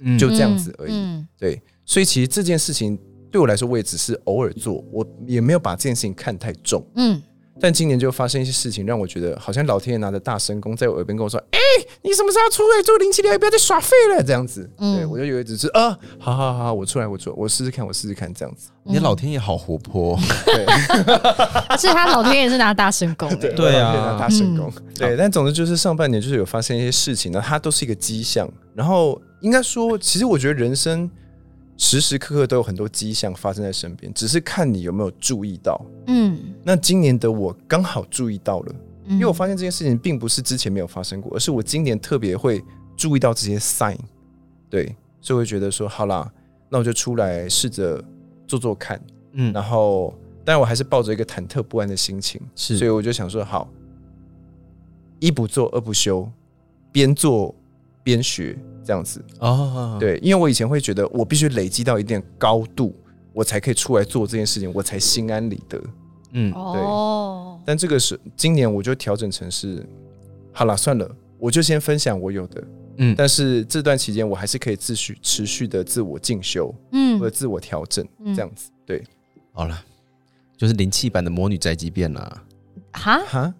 [0.00, 0.92] 嗯就这样子而已。
[0.92, 2.98] 嗯对，所以其实这件事情
[3.30, 6.84] 对我来说，我也只是偶尔做，我也没有把这件事情看太重。
[6.96, 7.22] 嗯
[7.58, 11.58] 但今年就发生一些事情，让我觉得好像老天爷拿着大神功在我耳边跟我说：“哎、
[12.02, 13.38] 你什么时候要出来做灵气疗？
[13.38, 18.68] 不要再耍废了。”这样子，嗯对我就以为只是啊，好好好，我出来，我出来，我试试看，我试试看，这样子。
[18.82, 20.66] 你老天爷好活泼，对
[21.70, 24.70] 而且他老天爷是拿大神功、对，对啊拿大神功。
[24.94, 28.46] 对，但总之就是上半年就是有发生一些事情呢，它都是一个迹象。
[28.74, 31.10] 然后应该说，其实我觉得人生
[31.76, 35.80] 时时刻刻都有很多迹象发生在身边，只是看你有没有注意到。
[36.06, 38.74] 嗯，那今年的我刚好注意到了。
[39.08, 42.60] 因因为我发现这件事情并不是之前没有发生过，而是我今年特别会
[42.96, 43.96] 注意到这些 sign，
[44.68, 46.28] 对，所以我会觉得说，好啦，
[46.68, 48.02] 那我就出来试着
[48.48, 49.00] 做做看，
[49.34, 50.12] 嗯，然后，
[50.44, 53.70] 当然我还是抱着一个忐忑不安的心情，是所以我就想说，好，
[55.20, 56.28] 一不做二不休，
[56.90, 57.54] 边做
[58.02, 62.94] 边学，这样子，哦，对，因为我以前会觉得我必须累积到一定高度，
[63.32, 65.82] 我才可以出来做这件事情，我才心安理得。
[66.32, 69.84] 嗯，哦，但这个是今年我就调整成是，
[70.52, 72.64] 好了，算了，我就先分享我有的，
[72.98, 73.14] 嗯。
[73.16, 77.18] 但是这段期间我还是可以自续持续的自我进修嗯。
[77.18, 78.34] 或者自我调整，嗯。
[78.34, 79.02] 这样子，对，
[79.52, 79.82] 好了，
[80.56, 82.42] 就是灵气版的魔女宅急便啦。
[82.92, 83.54] 哈，哈，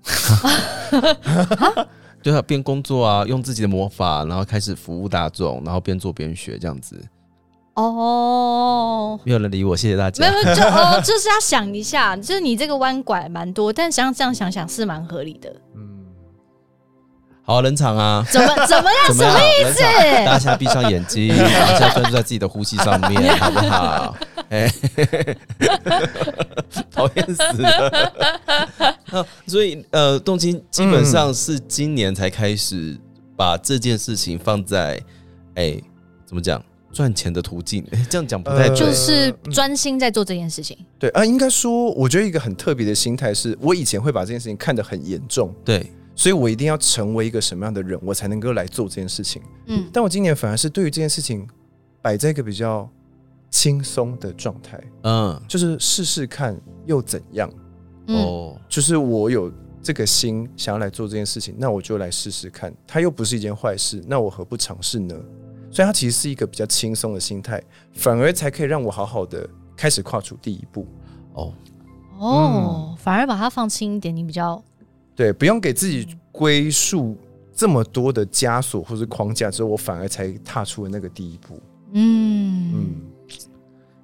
[2.26, 7.00] 对啊，边工作啊，用自己的魔法，然后开始服务大众，然后边做边学，这样子。
[7.74, 9.20] 哦。
[9.22, 10.32] 没有人理我，谢谢大没家有，。
[10.32, 15.54] 没有就哦， 就是要想一下，就是你这个弯拐蛮多，但想这样想想是蛮合理的。
[15.76, 15.95] 嗯，
[17.46, 19.06] 好，冷场啊，怎么 怎么样？
[19.06, 19.80] 什么意思，
[20.24, 24.16] 大家是现在闭上眼睛，然后现在专注在自己的呼吸上面， 好不好？
[24.50, 24.68] 哎，
[26.90, 27.42] 讨厌死
[29.46, 32.98] 所以呃，动青基本上是今年才开始
[33.36, 35.00] 把这件事情放在
[35.54, 35.80] 哎，
[36.26, 36.60] 怎么讲？
[36.92, 38.68] 赚钱的途径，哎这样讲不太。
[38.70, 40.76] 就是专心在做这件事情。
[40.98, 49.40] 对啊，应该说，我觉得一个很特别的心态是，我以前会把这件事情看得很严重，对，所以我一定要成为一个什么样的人，我才能够来做这件事情。
[49.66, 51.46] 嗯，但我今年反而是对于这件事情
[52.02, 52.88] 摆在一个比较
[53.50, 57.48] 轻松的状态，嗯，就是试试看又怎样。
[58.08, 59.52] 嗯哦，就是我有
[59.82, 62.72] 这个心想要来做这件事情，那我就来试试看。
[62.86, 65.14] 它又不是一件坏事，那我何不尝试呢？
[65.70, 70.86] 所以它其实是一个比较轻松的心态，反而才可以让我好好的开始跨出第一步。
[71.34, 71.52] 哦，
[72.18, 74.62] 哦，反而把它放轻一点，你比较
[75.16, 77.16] 对，不用给自己归宿
[77.52, 81.58] 这么多的枷锁或是框架之后，我反而才踏出了那个第一步。
[81.92, 82.94] 嗯嗯，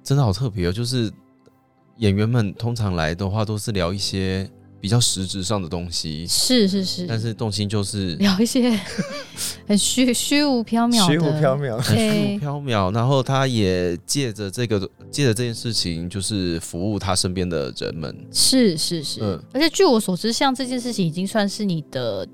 [0.03, 0.71] 真的好特别哦！
[0.71, 1.11] 就是
[1.97, 4.49] 演员们通常来的话，都是聊一些
[4.83, 8.69] 比较实质上的东西，是是是，但是动心就是聊一些
[9.65, 11.77] 很虚虚无缥缈的，虚无缥缈。
[11.77, 14.77] 很虚无缥缈，然后他也借着这个
[15.09, 18.13] 借着这件事情，就是服务他身边的人们。
[18.29, 22.27] 是是是，嗯而且据我所知，像这件事情已经算是你的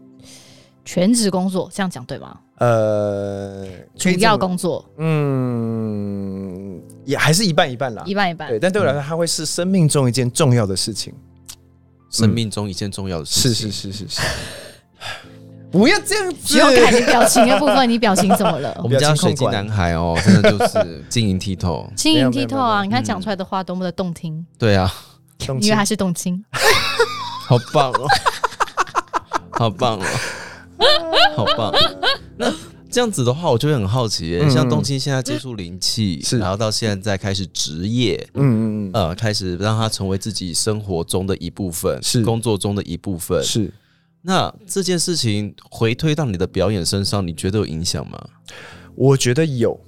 [0.83, 2.35] 全职工作，这样讲对吗？
[2.57, 3.63] 呃，
[3.95, 8.15] 主要工作嗯，也还是一半一半啦一。
[8.15, 11.13] 半一半，对，但对我来说，它会是生命中一件重要的事情。
[12.09, 14.21] 生命中一件重要的事是情，是是是是，
[15.71, 18.87] 不要这样子只有看你表情的部分，你表情怎么了 我？
[18.87, 21.87] 们家水晶男孩哦， 真的就是晶莹剔透。
[21.95, 22.83] 晶莹剔透啊！
[22.83, 24.91] 你看讲出来的话多么的动听，对啊，
[25.61, 26.43] 因为他是动听。
[27.47, 28.07] 好棒哦，
[29.51, 30.05] 好棒哦，
[31.35, 31.73] 好棒。
[32.37, 32.51] 那
[32.91, 36.39] 这样子的话，我就会很好奇像东青现在接触灵气，是。
[36.39, 42.23] 然后到现在开始职业，嗯嗯嗯，呃，开始让它成为自己生活中的一部分，是。
[42.23, 43.43] 工作中的一部分。
[43.43, 43.71] 是。
[44.21, 48.21] 那这件事情回推到你的表演身上，你觉得有影响吗？
[48.95, 49.79] 我觉得有，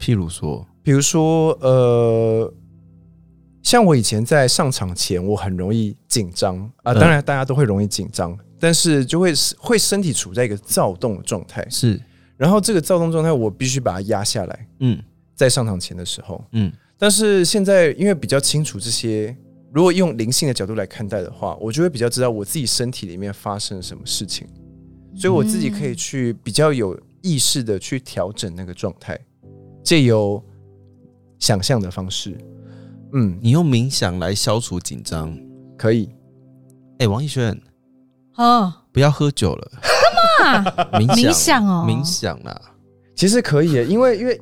[0.00, 2.50] 譬如说，比如说，呃，
[3.62, 6.58] 像我以前在上场前，我很容易紧张。
[6.82, 6.98] 啊，嗯。
[6.98, 12.00] 当然大家都会容易紧张，但是就会会身体处在一个躁动的状态，是，
[12.36, 15.02] 然后这个躁动状态我必须把它压下来，嗯。
[15.36, 19.36] 在上场前的时候，嗯，但是现在因为比较清楚这些，
[19.72, 24.46] 如果用灵性的角度来看待的话，我就会比较知道我自己身体里面发生了什么事情，
[25.16, 29.18] 所以我自己可以去比较有意识的去调整那个状态，
[29.82, 30.40] 借由
[31.40, 32.38] 想象的方式，
[33.12, 35.36] 嗯，你用冥想来消除紧张。
[35.76, 36.08] 可以，
[36.98, 37.60] 哎、王艺轩，
[38.34, 39.72] 啊，不要喝酒了，
[40.42, 40.64] 啊
[40.98, 42.60] 冥想冥想哦，冥想啊，
[43.14, 44.40] 其实可以耶，因为因为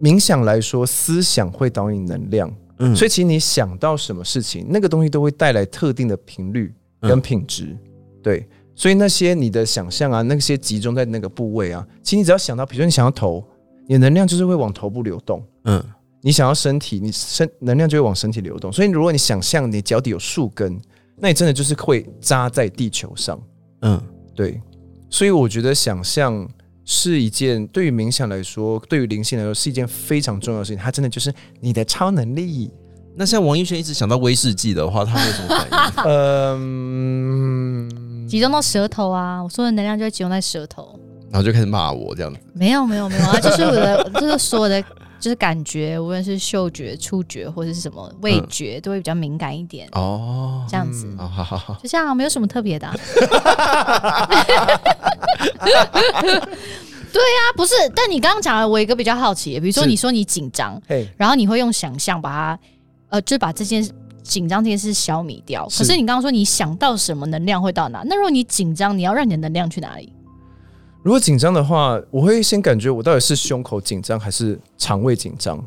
[0.00, 2.94] 冥想来说，思想会导引能量，嗯。
[2.96, 7.76] 所以其实你想到什么事情，那个东西都会带来特定的频率跟嗯品质。
[8.22, 13.44] 对，所以那些你的想象啊，那些集中在那个部位啊，其实你只要想到，比如说你想要头，
[13.86, 15.82] 你的能量就是会往头部流动；嗯。
[16.20, 18.72] 你想要身体，你身能量就会往身体流动。
[18.72, 20.76] 所以如果你想象你脚底有树根，
[21.16, 23.40] 那你真的就是会扎在地球上。
[23.82, 24.02] 嗯，
[24.34, 24.60] 对，
[25.10, 26.48] 所以我觉得想象
[26.84, 30.82] 是一件对于冥想来说，对于灵性来说是一件非常重要的事情。
[30.82, 32.70] 它真的就是你的超能力。
[33.16, 36.02] 那像王一轩一直想到威士忌的话，他会有什么反应？
[37.88, 40.98] 嗯，集中到舌头啊，我说的能量就会集中在舌头。
[41.30, 42.38] 然后就开始骂我这样子。
[42.54, 44.82] 没有没有没有啊，就是我的，就是所有的，
[45.20, 51.06] 就是感觉，无论是嗅觉、触觉或者是什么味觉，都会比较敏感一点，哦，这样子。
[51.06, 52.94] 嗯好好好好，就这样，没有什么特别的、啊。
[57.10, 57.74] 对啊，不是。
[57.94, 62.58] 但你刚刚讲了，我有一个比较好奇，比如说是你说你紧张，嘿，然后你会用想象把它，
[63.08, 63.82] 呃，就把这件
[64.22, 65.68] 紧张这件事消弭掉。
[65.68, 68.02] 是可是你刚刚说你想到什么能量会到哪？
[68.04, 70.12] 那如果你紧张，你要让你的能量去哪里？
[71.08, 75.58] 如果紧张的话，我会先感觉我到底是胸口紧张还是肠胃紧张。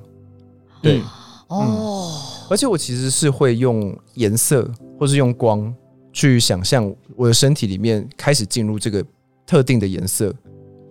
[0.83, 5.73] 对，嗯哦，而且我其实是会用颜色或是用光
[6.13, 9.03] 去想象我的身体里面开始进入这个
[9.43, 10.31] 特定的颜色，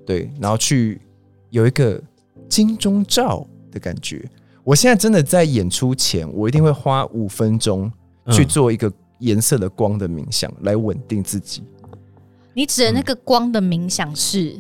[0.05, 1.01] 对，然后去
[1.51, 2.03] 有一个
[2.49, 4.29] 金钟罩的感觉。
[4.65, 7.89] 我现在真的在演出前，我一定会花五分钟
[8.33, 11.63] 去嗯做一个颜色的光的冥想，来稳定自己。
[12.61, 14.55] 你指的那个光的冥想是，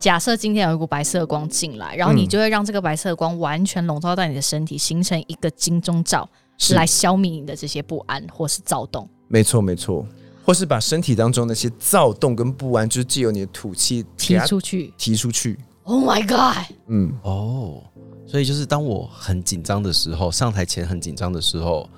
[0.00, 2.28] 假设今天有一股白色的光进来，然后你嗯。
[2.28, 6.74] 就会让这个白色的光完全笼罩在你的身体，形成一个金钟罩，是。
[6.74, 9.08] 来消灭你的这些不安或是躁动。
[9.28, 10.04] 没错，没错，
[10.44, 14.92] 或是把身体当中那些躁动跟不安，就是借由你的吐气提出去。
[14.98, 15.56] 提出去。
[15.84, 16.66] ，Oh my God！
[16.88, 17.80] 嗯，哦，
[18.26, 21.88] 所以就是当我很紧张的时候，上台前很紧张的时候，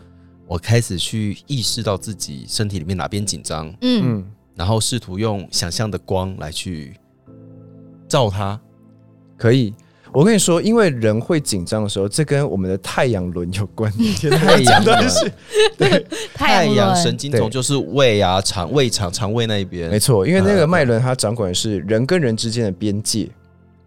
[0.46, 6.96] 我开始去意识到自己身体里面哪边紧张，嗯，嗯，然后试图用想象的光来去
[8.08, 8.60] 照它。
[9.36, 9.72] 可以。
[10.12, 13.92] 我跟你说，因为人会紧张的时候，这跟我们的太阳轮有关。
[14.40, 15.30] 太阳轮是，
[15.76, 23.28] 对太阳神经丛就是胃啊、肠、胃肠、肠胃那一边没错，因为那个脉轮它掌管的是人跟人之间的边界，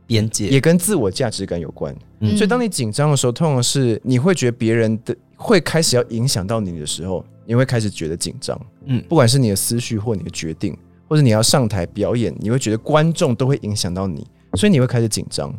[0.05, 1.95] 边界，也跟自我价值感有关。
[2.19, 8.55] 嗯所以当你紧张的时候，通常是你会觉得别人的会开始要影响到你的时候，你会开始觉得紧张。
[8.85, 10.77] 嗯不管是你的思绪或你的决定，
[11.07, 15.51] 或者你要上台表演，你会觉得观众都会影响到你，所以你会开始紧张。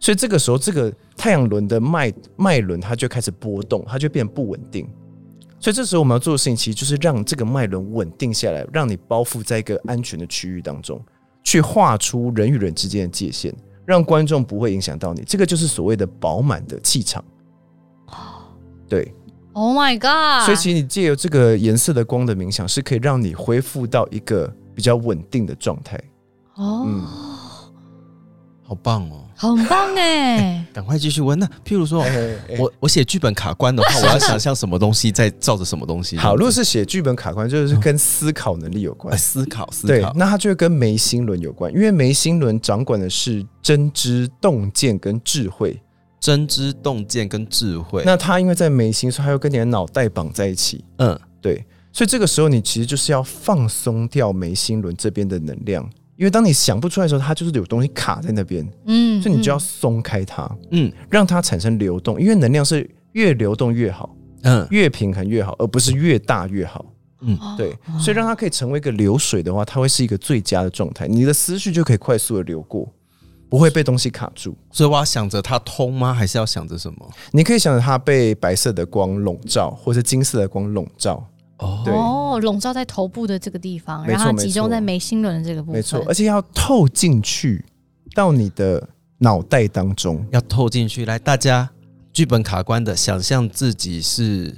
[0.00, 4.88] 所以这个时候，这个太阳轮的脉脉轮它就开始波动，它就变得不稳定。
[5.60, 10.98] 所以这时候我们要做的事情，其实就是让这个脉轮稳定下来，让你包覆在一个安全的区域当中，
[11.42, 15.22] 去画出人与人之间的界限，让观众不会影响到你。
[15.26, 17.22] 这个就是所谓的饱满的气场。
[18.86, 19.14] 对，
[19.54, 20.44] ，Oh my God！
[20.44, 25.98] 所以其实你借由这个颜色的光的冥想，是可以让你恢复到一个比较稳定的状态。
[26.56, 27.02] 哦，嗯
[28.66, 29.20] 好棒哦！
[29.36, 31.38] 很棒哎， 赶快继续问。
[31.38, 36.16] 那譬如说，哎我我写剧本卡关的话，我要想象什么东西在照着什么东西。
[36.16, 39.16] 好，如果是写剧本卡关，就是跟思考能力有关哎。
[39.18, 45.78] 思考思对考，，那它就会跟眉心轮有关，因为眉心轮掌管的是真知、洞见跟智慧。
[46.24, 48.02] 真知洞见跟智慧。
[48.06, 50.82] 那他因为在眉心，所以它又跟你的脑袋绑在一起。
[50.96, 51.62] 嗯，对，
[51.92, 55.84] 所以这个时候你其实就是要放松掉眉心轮这边的能量，
[56.16, 60.50] 因为当你想不出来的时候，它就是有东西卡在那边，嗯所以你就要嗯松开它。
[60.70, 60.90] 嗯。
[61.10, 64.66] 让它产生流动，因为能量是越流动越好，嗯。
[64.70, 66.86] 越平衡越好，而不是越大越好。
[67.20, 72.90] 嗯，对，所以让它可以成为一个流水的话，它会是一个最佳的状态，你的思绪就可以快速的流过，
[73.54, 74.52] 不会被东西卡住。
[74.72, 76.12] 所以我要想着它通吗？
[76.12, 77.08] 还是要想着什么？
[77.30, 81.24] 你可以想着它被白色的光笼罩，或是金色的光笼罩，
[81.58, 85.76] 哦，对哦，笼罩在头部的这个地方，然后它集中在眉心轮的这个部分。
[85.76, 87.64] 没错，而且要透进去
[88.12, 88.88] 到你的
[89.18, 90.26] 脑袋当中。
[90.32, 91.04] 要透进去。
[91.04, 91.70] 来，大家
[92.12, 94.52] 剧本卡关的，想象自己是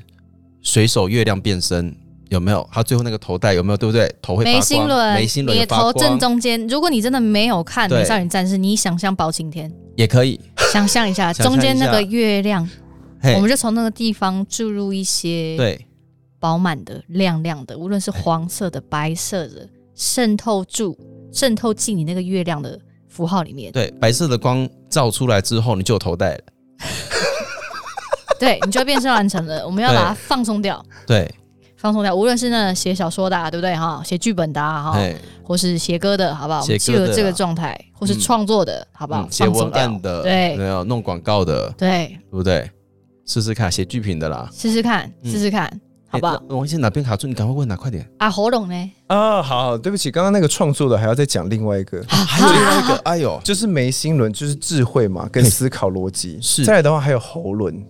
[0.62, 1.94] 水手月亮变身，
[2.28, 2.68] 有没有？
[2.72, 3.76] 他最后那个头戴有没有？
[3.76, 4.12] 对不对？
[4.20, 6.66] 头会发眉，心轮，眉心轮你的头正中间。
[6.66, 10.40] 如果你真的没有看《美少女战士》，你想象包青天，也可以。
[10.72, 12.68] 想象一下 中间那个月亮，
[13.34, 15.86] 我们就从那个地方注入一些对，
[16.40, 20.98] 饱满的、亮亮的，无论是黄色的、白色的，渗透住、
[21.32, 26.40] 渗透进你那个月亮的符号里面，对，白色的光照出来之后，你就有头戴了。
[28.38, 29.64] 对你就会变身完成了。
[29.64, 30.84] 我们要把它放松掉。
[31.06, 31.32] 对，
[31.86, 34.02] 放松掉，无论是那写小说的、啊，对不对哈？
[34.04, 35.14] 写剧本的啊哈，哎，
[35.44, 36.60] 或是写歌的，好不好？
[36.60, 39.22] 我们写歌的进入这个状态，或是嗯创作的，好不好？
[39.22, 42.68] 嗯写文案的，对没有弄广告的，对，对不对？
[43.24, 45.70] 试试看，写剧评的啦，试试看，嗯试试看，
[46.08, 46.40] 好不好哎？
[46.48, 47.28] 那王先哪边卡住？
[47.28, 48.04] 你赶快问啊，快点！
[48.18, 48.90] 啊，喉咙呢？
[49.06, 56.40] 啊，好好，对不起，刚刚那个创作的还要再讲另外一个， 还有另外一个， 哎呦，就是眉心轮，就是智慧嘛，跟思考逻辑。
[56.42, 57.80] 是再来的话还有喉轮，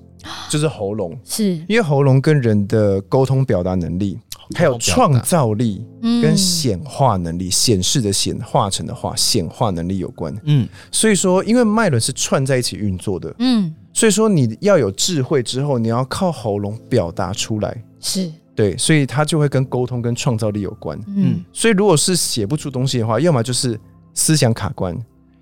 [0.49, 4.19] 就是喉咙，是因为喉咙跟人的沟通表达能力
[4.55, 10.35] 还有创造力嗯跟显化能力，显示的显，化成的化，显化能力有关。
[10.45, 17.85] 嗯，所以说，因为脉轮是串在一起运作的，嗯所以说你要有智慧之后，你要靠喉咙表达出来。
[17.99, 20.99] 是对，所以它就会跟沟通跟创造力有关。
[21.09, 23.79] 嗯所以如果是写不出东西的话，要么就是
[24.15, 24.97] 思想卡关，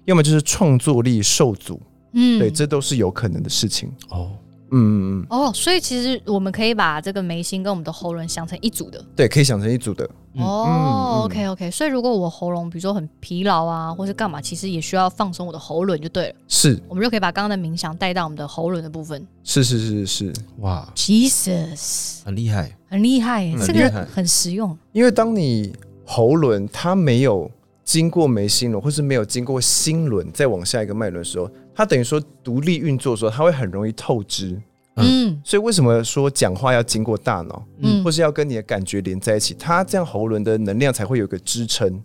[0.04, 1.80] 要么就是创作力受阻。
[2.14, 3.90] 嗯对，这都是有可能的事情。
[4.08, 4.30] 哦，
[4.70, 9.04] 嗯嗯嗯，哦，所以其实我们可以把这个眉心跟我们的喉轮想成一组的。
[9.14, 10.08] 对，可以想成一组的。
[10.36, 16.34] 嗯哦、嗯 o k OK，所以如果我喉咙比如说很疲劳啊，或是干嘛，其实也需要放松我的喉轮就对了。
[16.48, 19.24] 是我们就可以把刚刚的冥想带到我们的喉轮的部分。
[19.44, 24.76] 是是是是，哇，Jesus，很厉害，很厉害，这个很实用。
[24.90, 25.72] 因为当你
[26.04, 27.48] 喉轮它没有
[27.84, 34.60] 经过眉心轮，或是没有经过心轮再往下一个脉轮的时候，它等于说独立运作的时候，它会很容易透支。
[34.96, 42.00] 嗯所以为什么说讲话要经过大脑，嗯或是要跟你的感觉连在一起，它这样喉轮的能量才会有一个支撑，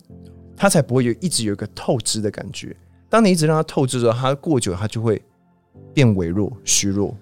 [0.56, 2.76] 它才不会有一直有一个透支的感觉。
[3.08, 5.22] 当你一直让它透支的时候，它过久它就会
[5.94, 7.16] 变微弱、虚弱。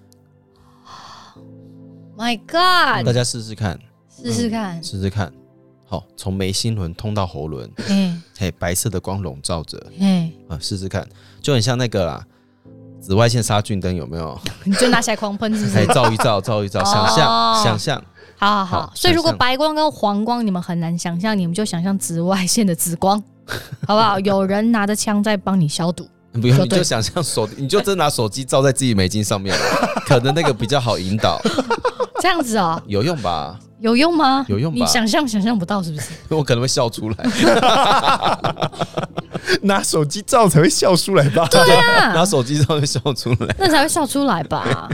[2.17, 3.79] My God，大家试试看，
[4.09, 4.83] 试试看。
[4.83, 5.31] 试试看。
[5.85, 11.07] 好，从眉心轮通到喉轮，嗯嘿，白色的光笼罩着嗯，啊，试试看，
[11.41, 12.27] 就很像那个啦，
[13.01, 14.39] 紫外线杀菌灯有没有？
[14.63, 15.87] 你就拿起来狂喷，是不哎，是？
[15.93, 18.03] 照一照，照一照，想哦象，想象，
[18.37, 18.91] 好好好好。
[18.95, 23.21] 所以如果白光跟黄光你们很难想象，你们就想象紫外线的紫光，
[23.87, 24.19] 好不好？
[24.19, 26.07] 有人拿着枪在帮你消毒。
[26.33, 29.61] 不用，你就想象手，你就真拿手机照在自己眉筋上面了，
[30.05, 31.41] 可能那个比较好引导，
[32.21, 33.57] 这样子哦，有用吧？
[33.79, 34.45] 有用吗？
[34.47, 36.09] 有用吧你想象想象不到是不是？
[36.29, 37.15] 我可能会笑出来。
[39.63, 41.47] 拿手机照才会笑出来吧？
[41.49, 44.89] 对啊， 拿手机照就笑出来，那才会笑出来吧？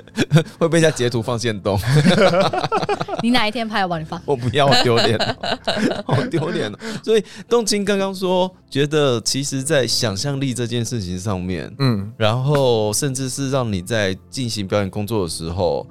[0.58, 1.78] 会被人家截图放线动，
[3.22, 4.20] 你哪一天拍我帮你放？
[4.24, 6.78] 我不要，我丢脸哦，好丢脸哦。
[7.02, 15.86] 所以动青刚刚说，觉得其实，在想象力这件事情上面，嗯，然后甚至是让你在进行表演工作的时候，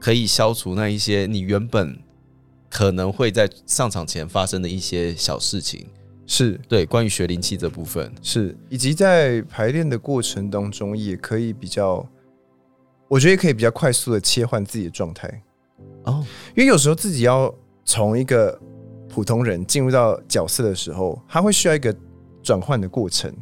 [0.00, 1.98] 可以消除那一些你原本
[2.70, 5.86] 可能会在上场前发生的一些小事情。
[6.30, 12.06] 是对，关于学灵气这部分，是，以及在排练的过程当中，也可以比较，
[13.08, 15.42] 我觉得也可以比较快速的切换自己的状态。
[16.04, 16.22] 哦，
[16.54, 17.52] 因为有时候自己要
[17.82, 18.60] 从一个
[19.08, 21.96] 普通人进入到角色的时候，他会需要一个
[22.42, 23.34] 转换的过程。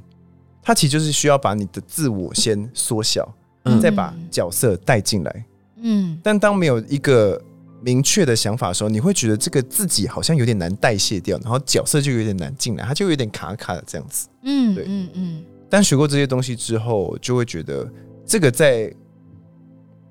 [0.63, 3.29] 他其实就是需要把你的自我先缩小，
[3.65, 5.45] 嗯再把角色带进来。
[5.83, 7.43] 嗯但当没有一个
[7.87, 14.27] 明确的想法的时候，你会觉得这个自己好像有点难代谢掉，然后角色就有点难进来，他就有点卡卡的这样子。
[14.43, 14.85] 嗯对。
[14.89, 17.89] 嗯嗯，但学过这些东西之后，就会觉得
[18.27, 18.93] 这个在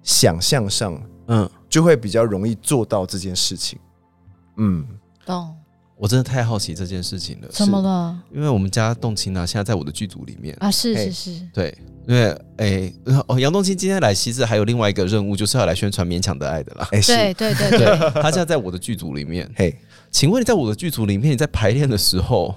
[0.02, 0.98] 想象上
[1.28, 3.78] 嗯，就会比较容易做到这件事情。
[4.56, 4.88] 嗯，
[5.26, 5.54] 懂？
[5.98, 8.18] 我真的太好奇这件事情了，怎么了？
[8.34, 11.78] 因为我们家动情啊，现在在我的剧组里面，啊，是是是，对，
[12.08, 12.94] 因为诶，
[13.28, 16.88] 哦，杨东青今天来，其实还有另外一个任务，就是要来宣传《勉强的爱》的啦。
[16.92, 19.76] 哎、是，对对对对对，， 他现在在我的剧组里面，嘿，
[20.12, 22.54] 请问你在我的剧组里面，你在排练的时候，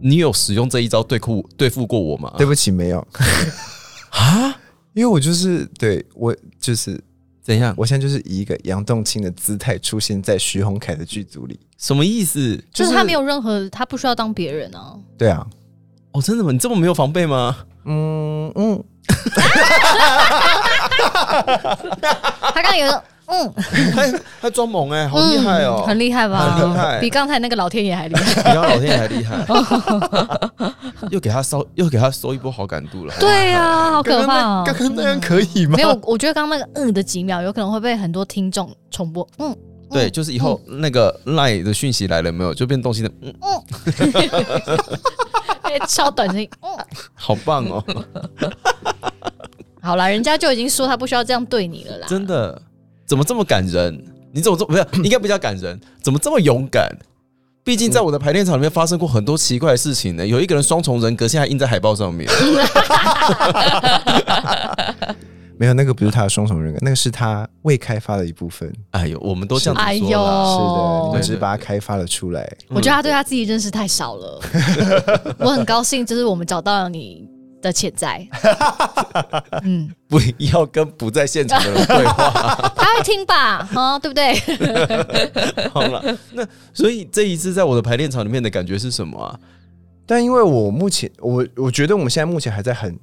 [0.00, 2.32] 你有使用这一招对付对付过我吗？
[2.36, 3.06] 对不起，没有，
[4.12, 4.58] 啊？
[4.94, 7.02] 因为我就是对我就是
[7.42, 7.74] 怎样？
[7.78, 11.58] 我现在就是以一个杨栋青的姿态出现在徐宏凯的剧组里。
[11.78, 12.62] 什么意思？
[12.70, 14.94] 就是他没有任何，他不需要当别人啊。
[15.16, 15.46] 对啊，
[16.12, 16.52] 哦，真的吗？
[16.52, 17.56] 你这么没有防备吗？
[17.84, 18.84] 嗯嗯，
[22.40, 23.52] 他刚刚有个嗯，
[23.94, 24.02] 他
[24.42, 26.54] 他装猛哎、好厉害哦、嗯很厉害吧？
[26.58, 28.42] 很厉害比刚才那个老天爷还厉害。
[28.42, 29.44] 比老天爷还厉害，
[31.10, 33.14] 又给他收，又给他收一波好感度了。
[33.18, 34.62] 对呀，好可怕！
[34.64, 35.76] 刚刚那样可以吗？
[35.76, 39.26] 没有，我觉得刚刚那个嗯的几秒，有可能会被很多听众重播。
[39.38, 39.56] 嗯，
[39.90, 43.32] 对，就是以后那个 line 的讯息来了没有，就变动心的，嗯，
[44.00, 45.41] 哎
[45.80, 46.48] 超短声音。
[46.60, 46.70] 嗯，
[47.14, 47.84] 好棒哦，
[49.82, 52.06] 好啦，人家就已经说他不需要这样对你了啦。
[52.08, 52.60] 真的，
[53.06, 54.04] 怎么这么感人？
[54.32, 55.02] 你怎么这么不是？
[55.02, 56.88] 应该不叫感人，怎么这么勇敢？
[57.64, 60.26] 毕竟在我的排练场里面发生过很多奇怪的事情呢。
[60.26, 62.28] 有一个人双重人格，现在印在海报上面。
[65.56, 68.72] 没有，那个不是他的双重人格，那个是他未开发的一部分。
[68.90, 70.50] 哎呦，我们都这样子哎呦说了。
[70.50, 72.52] 是的，你们只是把它开发了出来。
[72.68, 74.40] 我觉得他对他自己认识太少了。
[75.38, 77.28] 我很高兴，就是我们找到了你
[77.62, 78.26] 的潜在。
[79.64, 82.30] 嗯，不要跟不在现场的人对话。
[82.76, 83.66] 他会听吧？
[83.74, 84.34] 哦，对不对？
[85.72, 89.38] 好了，那所以这一次在我的排练场里面的感觉是什么啊？
[90.04, 92.98] 但因为我目前，我我觉得我们现在目前还在很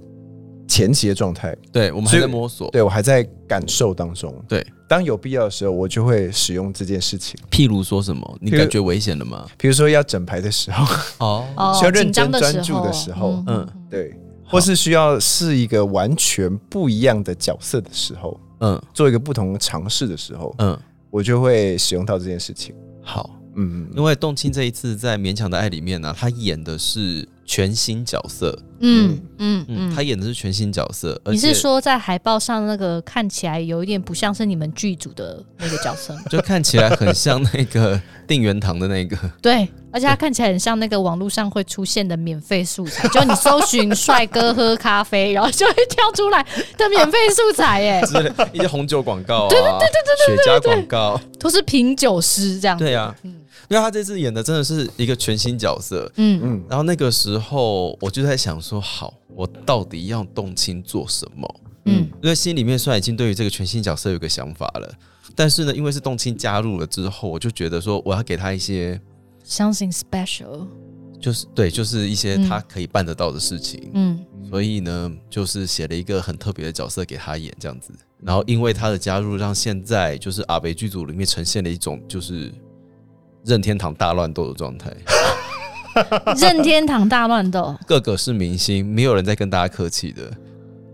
[0.68, 2.70] 前期的状态，对，我们还在摸索。
[2.70, 4.32] 对我还在感受当中。
[4.48, 7.40] 对，当有必要的时候，我就会使用这件事情。
[7.50, 9.48] 譬如说什么，你感觉危险了吗？
[9.58, 10.86] 比如说要整排的时候，
[11.20, 14.14] 哦，哦需要认真专注的时候嗯对，
[14.50, 20.78] 或是需要是一个完全不一样的角色的时候，嗯做一个不同的尝试的时候，嗯，
[21.10, 22.76] 我就会使用到这件事情。
[23.02, 23.36] 好。
[23.56, 29.66] 嗯，因为动青这一次在《勉强的爱》里面呢、他演的是全新角色，嗯嗯。
[29.68, 36.22] 嗯，嗯，他演的是全新角色，而你是说在海报上那个看起来有一点不像是你们剧组的那个角色吗？
[36.30, 46.46] 就看起来很像那个定元堂的那个， 对，而且他看起来很像那个网络上会出现的免费素材，就你搜寻帅哥喝咖啡，然后就会跳出来
[46.78, 49.90] 的免费素材，耶， 之类一些红酒广告啊，对对对
[50.28, 52.78] 对雪茄广告，都是品酒师这样。
[52.78, 53.16] 对啊，
[53.68, 61.62] 因为他这次演的真的是一个全新角色，嗯嗯然后那个时候我就在想说，好，我到底要动青做什么？
[61.86, 64.94] 嗯因为心里面虽然已经对于这个全新角色有个想法了，
[65.36, 69.00] 但是呢，因为是动青加入了之后，我就觉得说我要给他一些
[69.46, 70.68] ，，something special。
[71.22, 73.92] 就是对，就是一些嗯他可以办得到的事情。
[73.94, 77.92] 嗯所以呢，就是写了一个很特别的角色给他演这样子。
[78.22, 82.52] 然后因为他的加入，让现在就是阿北剧组里面呈现了一种就是
[83.46, 84.92] 任天堂大乱斗的状态，
[86.40, 87.76] 任天堂大乱斗。
[87.88, 90.32] 个个是明星，没有人在跟大家客气的。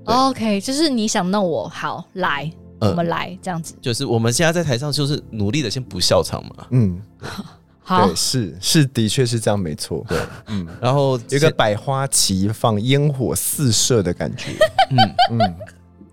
[0.05, 3.75] OK，就是你想弄我，好来，嗯我们来这样子。
[3.81, 7.01] 就是我们现在在台上就是努力的先不笑场嘛，嗯，
[7.81, 10.05] 好对，，是是，的确是这样，没错。
[10.07, 10.17] 对，
[10.47, 14.51] 嗯，然后有一个百花齐放、烟火四射的感觉。
[14.91, 14.97] 嗯，
[15.31, 15.39] 嗯，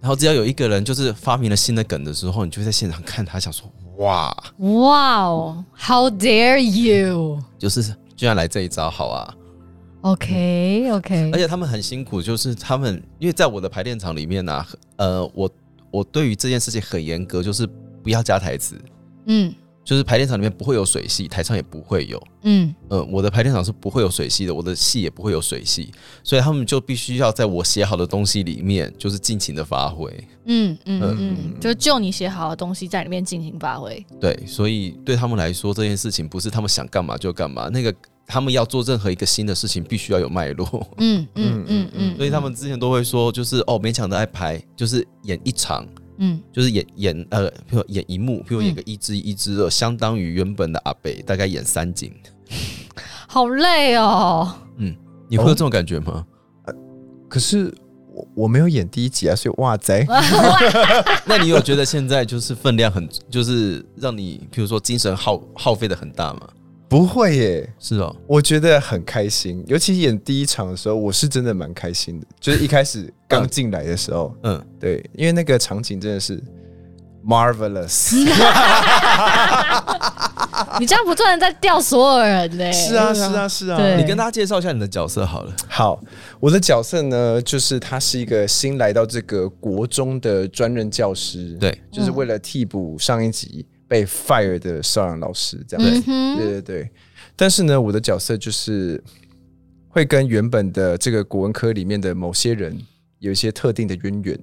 [0.00, 3.70] 然后只要有一个人就是发明了新的梗的时候，你就会在现场看他，想说
[4.02, 7.40] 哇，哇哦，How dare you？
[7.56, 9.34] 就是居然来这一招，好啊
[10.00, 15.48] ！OK OK，而且他们很辛苦，就是他们因为在我的排练场里面呢、呃，我
[15.92, 17.64] 我对于这件事情很严格，就是
[18.02, 18.76] 不要加台词，
[19.26, 19.54] 嗯
[19.84, 22.22] 就是排练场里面不会有水戏，台上也不会有。
[22.44, 30.12] 嗯呃，我的排练场是不会有水戏的，我的戏也不会有水戏，所以他们就必须要在我写好的东西里面，就是尽情的发挥。
[30.46, 34.04] 嗯嗯嗯嗯，就就你写好的东西在里面进行发挥。
[34.20, 37.94] 对，所以对他们来说，这件事情不是他们想干嘛就干嘛，那个
[38.26, 40.88] 他们要做任何一个新的事情，必须要有脉络。
[40.98, 45.86] 嗯嗯嗯嗯， 所以他们之前都会说，就是哦，勉强的爱排，就是演一场，
[46.18, 52.12] 嗯就是演演呃，比如演一幕，比如演个一支一支二，相当于原本的阿北大概演三景。
[53.26, 54.54] 好累哦。
[54.76, 54.94] 嗯
[55.28, 56.24] 你会有这种感觉吗？
[57.28, 57.74] 可是
[58.12, 60.04] 我我没有演第一集啊，所以哇塞，
[61.24, 66.48] 那你有觉得现在就是分量很，就是让你譬如说精神耗耗费的很大吗？
[66.92, 67.74] 不会耶。
[67.78, 72.26] 是哦，我觉得很开心，尤其演第一场的时候，我是真的蛮开心的。
[72.38, 76.38] 就是一开始刚进来的时候，嗯，对，因为那个场景真的是
[77.26, 78.12] marvelous。
[80.78, 83.76] 你这样不断的在吊所有人呢、是啊，是啊，是啊。
[83.78, 85.54] 对你跟大家介绍一下你的角色好了。
[85.68, 85.98] 好，
[86.40, 96.02] 我的角色呢，就是他是一个新来到这个国中的专任教师，，对，就是为了替补上一集被 fire 的邵阳老师这样子。
[96.06, 96.90] 嗯，对对对，
[97.36, 98.98] 但是呢，我的角色就是
[99.86, 102.74] 会跟原本的这个国文科里面的某些人
[103.18, 104.40] 有一些特定的渊源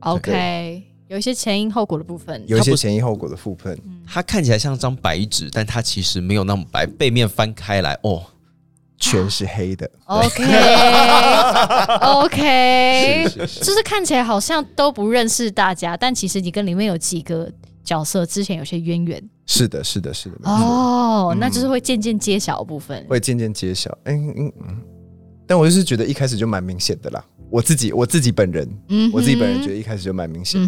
[0.00, 2.42] ，OK，有一些前因后果的部分。
[2.48, 3.78] 有一些前因后果的部分。
[4.04, 8.24] 它看起来像张白纸，但它其实没有那么白，背面翻开来哦，
[8.98, 10.42] 全是黑的，OK
[12.02, 17.48] OK，就是看起来好像都不认识大家，但其实你跟里面有几个
[17.84, 19.22] 角色之前有些渊源。
[19.46, 21.38] 是的，是的，是的，哦，嗯。
[21.38, 23.04] 那就是会渐渐揭晓的部分。
[23.08, 23.96] 会渐渐揭晓。
[24.04, 24.82] 嗯嗯嗯，
[25.46, 27.24] 但我就是觉得一开始就蛮明显的啦。
[27.50, 30.60] 我自己我自己本人，嗯我自己本人觉得一开始就蛮明显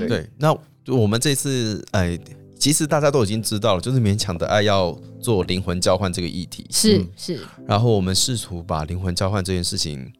[0.00, 0.08] 对。
[0.08, 0.54] 对，那
[0.88, 2.18] 我们这次哎，
[2.58, 7.08] 其实大家都已经知道了，就是勉强的爱要做灵魂交换这个议题，是嗯。
[7.16, 10.12] 是，然后我们试图把灵魂交换这件事情，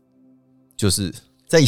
[0.76, 1.12] 就是
[1.48, 1.60] 在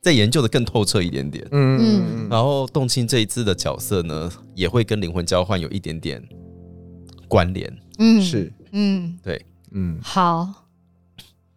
[0.00, 1.46] 在研究的更透彻一点点。
[1.50, 6.22] 嗯嗯嗯然后动青这一次的角色呢，也会跟灵魂交换有一点点
[7.26, 7.68] 关联。
[7.98, 8.52] 嗯嗯，是。
[8.72, 10.46] 嗯，对，嗯，好，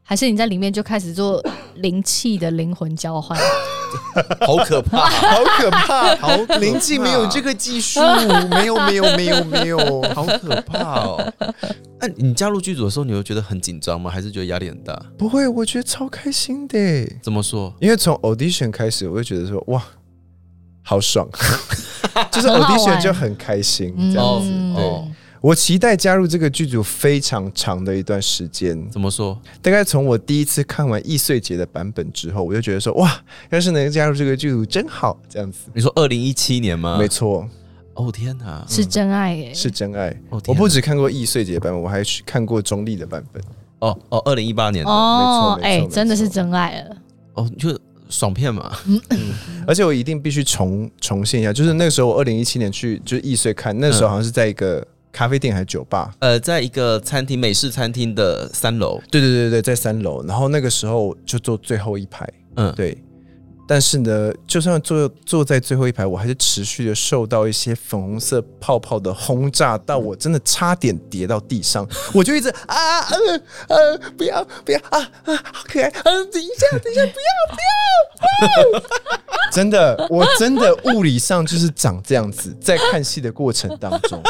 [0.01, 1.43] 还是你在里面就开始做
[1.75, 3.37] 灵气的灵魂交换？
[4.45, 5.09] 好可怕！
[5.09, 7.99] 好可怕，好可怕灵气没有这个技术，
[8.51, 9.77] 没有没有没有没有。
[10.13, 11.33] 好可怕哦！
[11.99, 14.09] 那你加入剧组的时候，你会觉得很紧张吗？
[14.09, 14.99] 还是觉得压力很大？
[15.17, 16.77] 不会，我觉得超开心的，
[17.21, 17.73] 怎么说？
[17.79, 19.83] 因为从 audition 开始，我就觉得说哇，
[20.83, 21.27] 好爽，
[22.31, 24.47] 就是 audition 就很开心这样子。
[24.49, 25.07] 嗯对，哦
[25.41, 29.35] 我期待加入这个剧组非常长的一段时间，怎么说？
[29.59, 33.11] 大概从我第一次看完易碎节的版本之后，我就觉得说，哇，
[33.49, 35.61] 要是能加入这个剧组真好，这样子。
[35.73, 36.95] 你说二零一七年吗？
[36.99, 37.49] 没错，
[37.95, 40.09] 哦天哪，是真爱耶，是真爱。
[40.29, 43.41] 哦我不止看过易碎节版本，我还去看过中立的版本。
[43.79, 46.95] 哦哦，二零一八年的哦，哎、没错没错真的是真爱了。
[47.33, 47.75] 哦，就
[48.09, 48.71] 爽片嘛。
[49.65, 62.97] 而且我一定必须重重现一下，就是那个时候我二零一七年去就是易碎看，那时候好像是在一个咖啡店还是酒吧，呃，在一个餐厅美式餐厅的三楼，对对对对，在三楼，然后那个时候就坐最后一排，嗯，对。
[63.67, 84.21] 但是呢，就算坐坐在最后一排，我还是持续的受到一些粉红色泡泡的轰炸，到我真的差点跌到地上， 我就一直啊呃呃不要不要啊啊好可爱，嗯、等一下等一下不要不要不要，真的我真的物理上就是长这样子，在看戏的过程当中。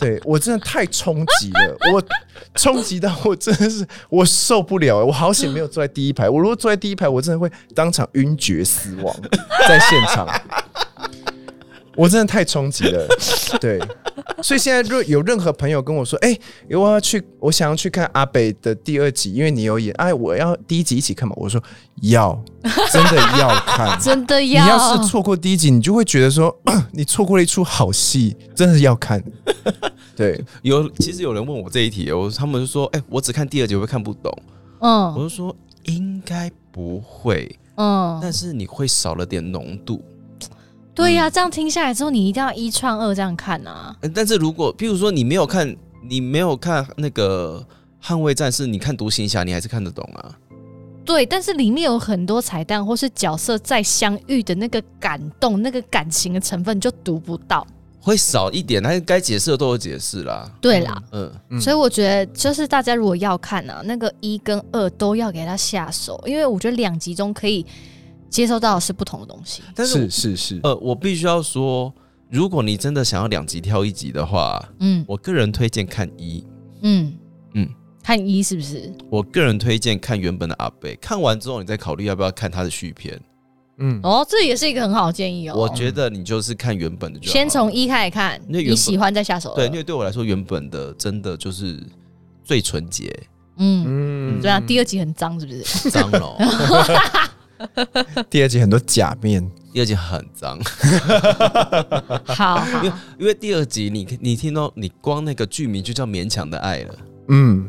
[0.00, 2.02] 对我真的太冲击了，我
[2.54, 9.14] 冲击到我真的是我受不了，我好险没有坐在第一排，我如果坐在第一排，我真的会当场晕厥死亡
[9.68, 10.26] 在现场。
[12.00, 13.06] 我真的太冲击了，
[13.60, 13.78] 对，
[14.42, 16.34] 所以现在若有任何朋友跟我说，哎、
[16.70, 21.62] 我要去，我想要去看阿北的第二集，因为你有演，哎，我要第一集一起看嘛，我说
[22.00, 22.42] 要，
[22.90, 24.64] 真的要看， 真的要。
[24.64, 26.58] 你要，是错过第一集，你就会觉得说
[26.92, 29.22] 你错过了一出好戏，真的要看。
[30.16, 34.34] 对，有其实有人问我这一题，我他们就说，哎、我只看第二集会不会看不懂？
[34.80, 35.12] 嗯。
[35.12, 40.02] 我嗯就说应该不会，嗯，但是你会少了点浓度。
[40.94, 43.96] 对呀、这样听下来之后，你一定要一串二这样看啊。
[44.00, 45.74] 呃但是如果譬如说你没有看，
[46.08, 47.64] 你没有看那个
[48.06, 50.36] 《捍卫战士》，你看《独行侠》，你还是看得懂啊。
[51.04, 57.66] 对，但是里面有很多彩蛋，或是角色再相遇的那个感动、那个感情的成分，你就读不到。
[58.02, 60.50] 会少一点，但是该解释的都有解释啦。
[60.60, 67.66] 对啦，嗯，嗯所以我觉得就是大家如果要看啊，那个一跟二都要给他下手，因为我觉得两集中可以
[68.30, 69.62] 接收到的是不同的东西。
[69.74, 71.92] 但是是是是，呃，我必须要说，
[72.30, 76.42] 如果你真的想要两集挑一集的话，嗯我个人推荐看一。
[76.82, 77.12] 嗯
[77.54, 77.68] 嗯，
[78.02, 78.90] 看一是不是？
[79.10, 83.20] 我个人推荐看原本的阿贝，看完之后你再考虑要不要看他的续篇。
[83.82, 85.54] 嗯，哦，这也是一个很好的建议哦。
[85.56, 89.54] 我觉得你就是看原本的就好先从一开始看，你喜欢再下手。
[89.54, 91.82] 对，因为对我来说，原本的真的就是
[92.44, 93.10] 最纯洁，
[93.56, 95.90] 嗯，嗯对啊，第二集很脏是不是？
[95.90, 96.36] 脏了，
[98.30, 100.58] 第二集很多假面，第二集很脏，
[102.24, 102.84] 好好。
[102.84, 106.94] 因为因为第二集你你听到你光那个剧名就叫勉强的爱了，
[107.28, 107.68] 嗯。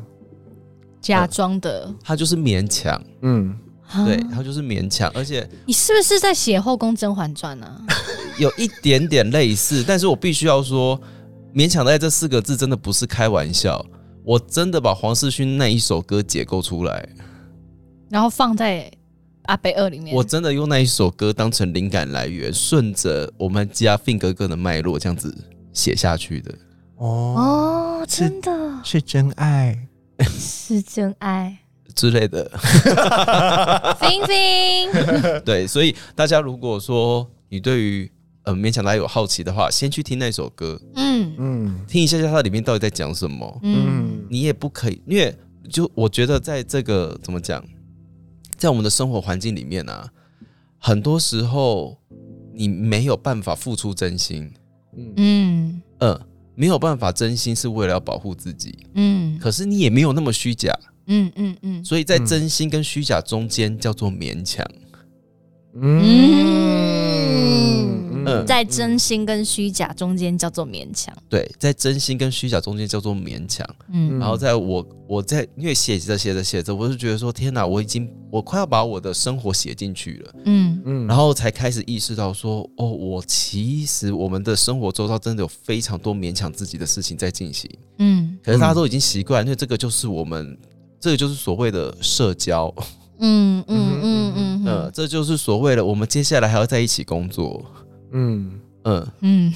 [1.02, 1.92] 假装的。
[2.04, 3.58] 他就是勉强，嗯，
[4.06, 7.82] 对，他就是勉强，而且你是不是在写《后宫甄嬛传》呢？
[8.38, 11.02] 有一点点类似，但是我必须要说，
[11.56, 13.84] 勉强的爱这四个字真的不是开玩笑，
[14.24, 17.10] 我真的把黄世勋那一首歌解构出来，
[18.08, 18.92] 然后放在
[19.52, 20.16] 阿北二里面。
[20.16, 25.36] 我真的用那一首歌当成灵感来源，顺着我们家 Fin 哥哥的脉络这样子
[25.74, 26.56] 写下去的。
[26.96, 28.52] 哦，哦，真的。
[28.84, 29.78] 是真爱，
[30.30, 31.58] 是真爱。
[31.94, 32.50] 之类的，
[34.00, 34.90] 冰冰，
[35.44, 38.10] 对，所以大家如果说你对于
[38.44, 41.36] 呃勉强大家有好奇的话，先去听那首歌，嗯。
[41.38, 41.86] 嗯。
[41.90, 43.60] 听一下下它里面到底在讲什么。
[43.64, 43.86] 嗯。
[43.86, 44.26] 嗯。
[44.30, 45.36] 你也不可以，因为
[45.70, 47.62] 就我觉得在这个怎么讲，
[48.62, 50.08] 在我们的生活环境里面啊，
[50.78, 51.98] 很多时候
[52.54, 54.54] 你没有办法付出真心，
[54.96, 55.14] 嗯。
[55.18, 55.82] 嗯。
[55.98, 56.22] 呃，
[56.54, 59.40] 没有办法真心是为了要保护自己，嗯。
[59.40, 60.72] 可是你也没有那么虚假，
[61.08, 61.84] 嗯嗯嗯。
[61.84, 64.64] 所以在真心跟虚假中间叫做勉强。
[65.74, 67.11] 嗯，嗯
[68.46, 71.16] 在真心跟虚假中间叫做勉强。
[71.30, 73.68] 对，在真心跟虚假中间叫做勉强。
[73.92, 74.20] 嗯。
[74.20, 80.36] 然后在我我在因为写着写着写着，我就觉得说天哪，我已经我快要把我的生活写进去了。
[80.46, 80.82] 嗯。
[80.86, 81.08] 嗯。
[81.08, 87.70] 然后才开始意识到说，哦，我其实我们的生活周遭真的有非常多勉强自己的事情在进行，
[88.00, 88.38] 嗯。
[88.44, 90.58] 可是大家都已经习惯，因为这个就是我们，
[91.00, 92.74] 这个就是所谓的社交，
[93.20, 94.66] 嗯嗯嗯嗯。
[94.66, 97.66] 呃，这就是所谓的我们接下来还要在一起工作，
[98.12, 98.52] 嗯
[98.84, 99.54] 嗯，嗯，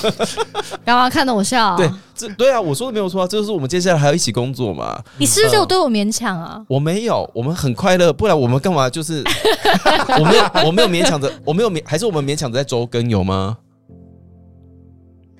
[0.84, 1.76] 干嘛看着我笑？
[1.76, 4.98] 对，这对啊，我说的没有错啊，这就是我们接下来还要一起工作嘛。
[5.18, 6.64] 你是不是有对我勉强啊？
[6.68, 8.88] 我没有，我们很快乐，不然我们干嘛？
[8.88, 9.22] 就是
[10.18, 13.58] 我没有，我没有勉强着，我没有勉，还是我们勉强着在周更有吗？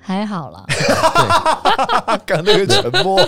[0.01, 0.65] 还好啦，
[2.25, 3.19] 刚那个沉默，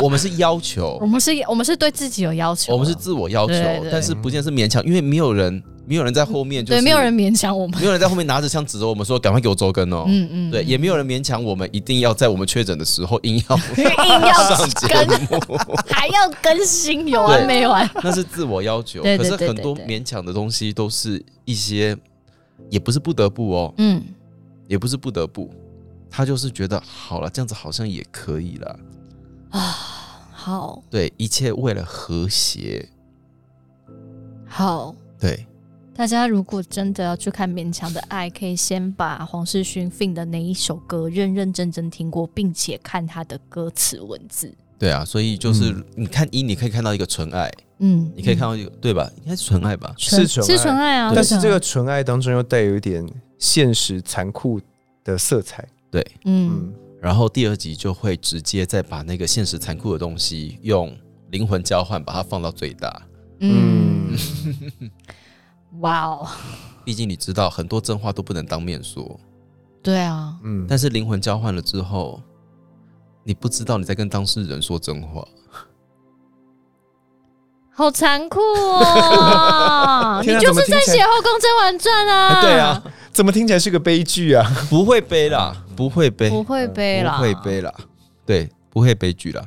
[0.00, 3.54] 我们是要求我，们是，我们是对自己有要求啊，我们是自我要求
[3.92, 7.78] 但是不见得是勉强，因为没有人没有人在后面，就是对，没有人勉强我们。
[7.78, 10.04] 没有人在后面拿着枪指着我们说赶快给我周更哦。
[10.06, 15.58] 嗯嗯，对，也没有人勉强我们一定要在我们确诊的时候硬要 硬要上节更，目，
[15.90, 17.88] 还要更新，有完没完？
[18.02, 19.02] 那是自我要求。
[19.02, 21.96] 可是很多勉强的东西都是一些，
[22.70, 24.02] 也不是不得不哦，嗯，
[24.66, 25.50] 也不是不得不，
[26.10, 28.78] 他就是觉得好了，这样子好像也可以了
[29.50, 29.60] 啊。
[30.32, 32.88] 好对，一切为了和谐。
[34.46, 34.94] 好。
[35.18, 35.46] 对，
[35.96, 44.52] 大家如果真的要去看《勉强的爱》，可以先把黄世勋 Fin 的那一首歌认认真真听过，并且看他的歌词文字。
[44.76, 49.08] 对啊，所以就是、嗯你看一，你可以看到一个纯爱，嗯，你可以看到一个、对吧？
[49.22, 49.94] 应该是纯爱吧？
[49.96, 54.60] 是纯是纯爱啊，但是这个纯爱当中又带有一点现实残酷
[55.04, 55.64] 的色彩。
[55.92, 56.04] 对。
[56.24, 60.92] 嗯嗯，然后第二集就会直接再把那个现实残酷的东西用
[61.30, 63.02] 灵魂交换，把它放到最大。
[63.38, 64.16] 嗯，
[65.80, 66.28] 哇哦，
[66.84, 69.18] 毕竟你知道，很多真话都不能当面说，
[69.82, 72.20] 对啊，嗯，但是灵魂交换了之后，
[73.24, 75.26] 你不知道你在跟当事人说真话。
[77.76, 80.22] 好残酷哦！
[80.24, 82.38] 你就是在写《后宫甄嬛传》啊？
[82.40, 84.48] 对啊，怎么听起来是个悲剧啊？
[84.70, 87.74] 不会悲啦，不会悲，不会背啦，不会悲啦，
[88.24, 89.44] 对，不会悲剧啦。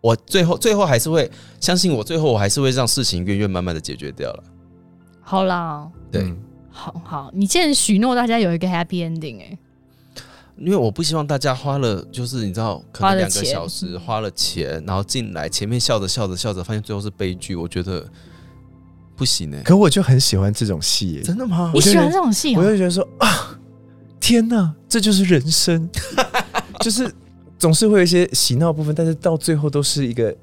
[0.00, 4.42] 我最后最后还是会相信我，最后我还是会让事情远远慢慢的解决掉了。
[5.28, 6.38] 好啦，对，嗯
[6.70, 9.58] 好好，你既然许诺大家有一个 happy ending，哎、
[10.56, 18.08] 因为我不希望大家花了，就是你知道，可能两个小时花了钱，然后进来，前面笑着笑着笑着，发现最后是悲剧，我觉得
[19.16, 21.72] 不行哎、可我就很喜欢这种戏耶，真的吗？
[21.74, 21.80] 你？
[21.82, 22.58] 喜欢这种戏啊？
[22.58, 23.60] 我就觉得说啊，
[24.18, 25.86] 天哪，这就是人生，
[26.80, 27.12] 就是
[27.58, 30.34] 总是会有一些喜闹部分，但是到最后都是一个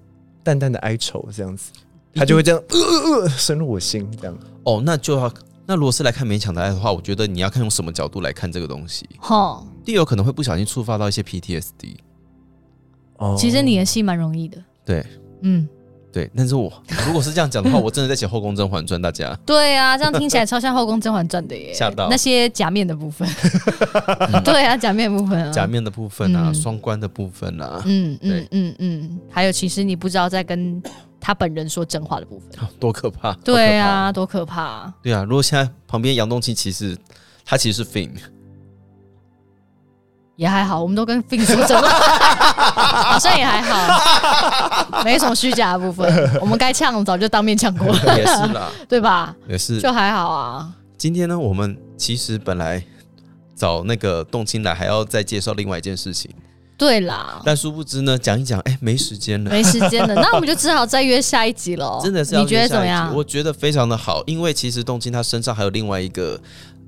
[0.43, 1.71] 淡淡的哀愁，这样子，
[2.13, 4.37] 他就会这样呃呃呃深入我心，这样。
[4.65, 5.31] 哦，那就要
[5.67, 9.07] 那如果是来看《勉强的爱》的话，我觉得你要看用什么角度来看这个东西。
[9.19, 11.95] 哈，第一，有可能会不小心触发到一些 PTSD，
[13.17, 13.35] 哦。
[13.37, 15.05] 其实你的戏蛮容易的，对。
[15.41, 15.67] 嗯，
[16.11, 16.29] 对。
[16.35, 16.71] 但是我
[17.05, 22.07] 如果是这样讲的话，我真的在写《后宫甄嬛传》，大家对啊，这样听起来超像《后宫甄嬛传》的耶，吓到。
[22.09, 23.27] 那些假面的部分，
[24.45, 26.55] 对啊，假面部分啊，假面的部分啊，嗯。
[26.55, 30.81] 双关的部分啊，嗯嗯嗯嗯，还有其实你不知道在跟
[31.25, 33.33] 他本人说真话的部分，多可怕！
[33.43, 36.95] 对啊，多可怕啊、对啊，如果现在旁边杨东青其实
[37.43, 38.11] 他其实是 Fin，
[40.35, 41.89] 也还好，我们都跟 Fin 说真话，
[43.13, 46.07] 好像也还好，没什么虚假的部分。
[46.39, 49.35] 我们该呛早就当面呛过了，也是啦， 对吧？
[49.49, 49.81] 也是。
[49.81, 50.71] 就还好啊。
[50.95, 52.83] 今天呢，我们其实本来
[53.55, 56.29] 找那个动青来，还要再介绍另外一件事情，
[56.77, 59.49] 对啦，但殊不知呢，讲一讲，哎，没时间了。
[59.49, 62.01] 没时间了， 那我们就只好再约下一集喽。
[62.03, 63.13] 真的是要你觉得怎么样？
[63.15, 66.39] 我觉得非常的好，因为其实动静他身上还有另外一个，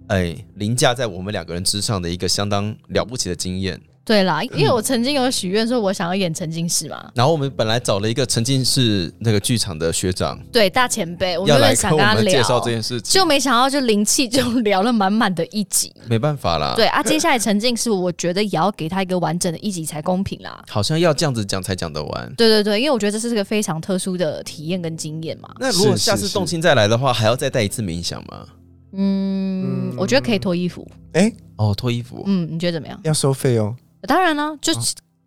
[0.07, 3.79] 哎，凌驾在我们两个人之上的一个相当了不起的经验。
[4.07, 7.11] 对啦，因为我曾经有许愿说，我想要演沉浸式嘛。
[7.13, 15.93] 然后我们本来找了一个沉浸式那个剧场的学长，对，大前辈，我要来原本想跟他聊，介绍这件事情，就没想到就灵气就聊了满满的一集。
[16.07, 16.73] 没办法啦。
[16.77, 20.63] 对啊，接下来沉浸式，我觉得也要给他一个完整的一集才公平啦。
[20.69, 22.33] 好像要这样子讲才讲得完。
[22.37, 25.49] 对对对，因为我觉得这是个非常特殊的体验跟经验嘛。
[25.59, 28.45] 那如果下次动心再来的话，还要再带一次冥想吗？
[28.93, 30.89] 嗯，嗯我觉得可以脱衣服。
[31.11, 32.23] 哎，哦，脱衣服。
[32.25, 32.97] 嗯，你觉得怎么样？
[33.03, 33.75] 要收费哦。
[34.01, 34.73] 当然了、就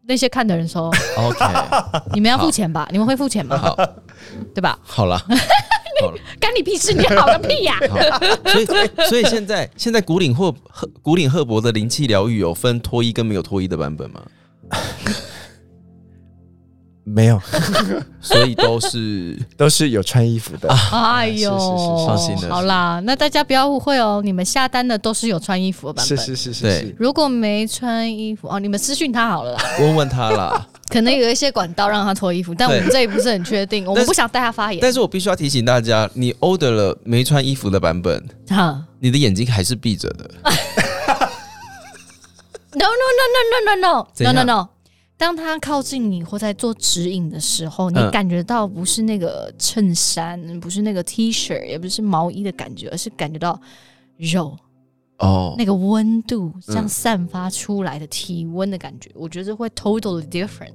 [0.06, 1.44] 那些看的人说，OK，
[2.14, 2.88] 你们要付钱吧？
[2.90, 3.56] 你们会付钱吗？
[3.58, 3.76] 好，
[4.54, 4.78] 对吧？
[4.82, 5.18] 好了，
[6.00, 6.92] 好了，干你屁事！
[6.92, 7.98] 你好个屁呀、好。
[8.50, 8.66] 所以，
[9.08, 14.22] 所以现在现在古岭赫赫古岭赫伯的灵气疗愈有分脱衣跟没有脱衣的版本吗？
[17.12, 17.40] 没有，
[18.20, 20.68] 所以都是都是有穿衣服的。
[20.92, 21.56] 哎呦，
[22.48, 26.18] 好啦，那大家不要误会哦，你们下单的都是有穿衣服的版本。
[26.18, 30.66] 是是是是如果没穿衣服哦，你们私讯他好了啦，问问他啦。
[30.88, 34.80] 可能有一些管道让他脱衣服，但我们这里不是很确定，我们不想带他发言。
[34.82, 40.28] 但是我必须要提醒大家，你 order 了没穿衣服的版本，哈你的眼睛还是闭着的。
[42.72, 44.68] ，no no no no no no no no no no，
[45.20, 53.60] 当他靠近你或在做指引的时候，你嗯感觉到不是那个衬衫，不是那个 T 恤，也不是毛衣的感觉，而是感觉到
[54.16, 54.56] 肉
[55.18, 60.72] 哦，那个温度，这样嗯散发出来的体温的感觉，我觉得会 totally different。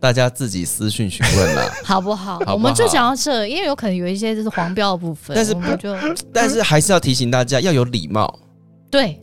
[0.00, 1.70] 大家自己私讯询问啦。
[1.84, 2.32] 好不好？
[2.32, 5.94] 好不好我们就讲到这，因为有可能有一些就是黄标的部分，但是就
[6.32, 8.38] 但是还是要提醒大家要有礼貌。
[8.90, 9.22] 对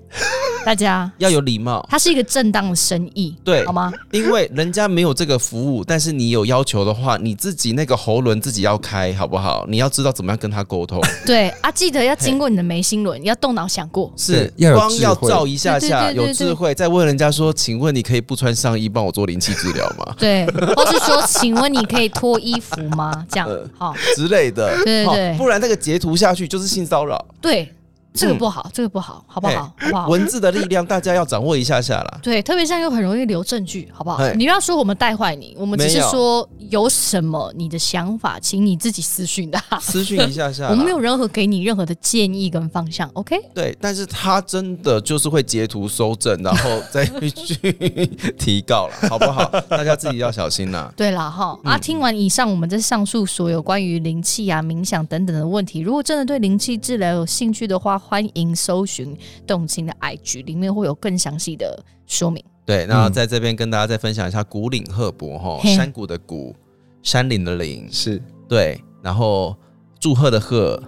[0.65, 1.85] 大家，要有礼貌。
[1.89, 3.91] 它是一个正当的生意，对好吗？
[4.11, 9.65] 因为人家没有这个服务，但是你有要求的话，你自己那个喉轮自己要开，好不好？
[9.67, 11.01] 你要知道怎么样跟他沟通。
[11.25, 14.11] 对啊，记得要经过你的眉心轮，你要动脑想过。
[14.15, 20.45] 是要有光要照一下下，有智慧，再问人家说：“请问你可以不穿上衣帮我做灵气治疗吗 对，
[20.75, 23.25] 或是说，请问你可以脱衣服吗？
[23.31, 27.23] 这样呃好，？”之类的，对不然那个截图下去就是性骚扰。
[27.41, 27.73] 对，
[28.19, 29.71] 这个不好，这个不好，好不好？
[29.77, 30.07] 好不好？
[30.07, 32.19] 文字的力量大家要掌握一下下啦。
[32.21, 34.19] 对，特别像又很容易留证据，好不好？
[34.33, 39.59] 你不要说我们带坏你，我们只是说有什么你的想法，请你自己私讯的。
[39.81, 43.35] 私讯一下下， 我们没有任何给你任何的建议跟方向，OK？
[43.53, 47.57] 对，但是他真的就是会截图收证，然后再去
[48.37, 49.45] 提告了，好不好？
[49.69, 50.91] 大家自己要小心啦。
[50.95, 51.77] 对了，哈、啊！
[51.77, 62.43] 听完以上我们这上述所有关于灵气啊、冥想等等的问题，如果真的对灵气治疗有兴趣的话，欢迎搜寻动情的 IG，里面会有更详细的说明。
[62.65, 65.75] 对，那在这边跟大家再分享一下古岭鹤博哈，嘿。
[65.75, 66.55] 山谷的谷，
[67.03, 68.19] 山林的林，是。
[68.47, 69.55] 对，然后
[69.99, 70.81] 祝贺的贺，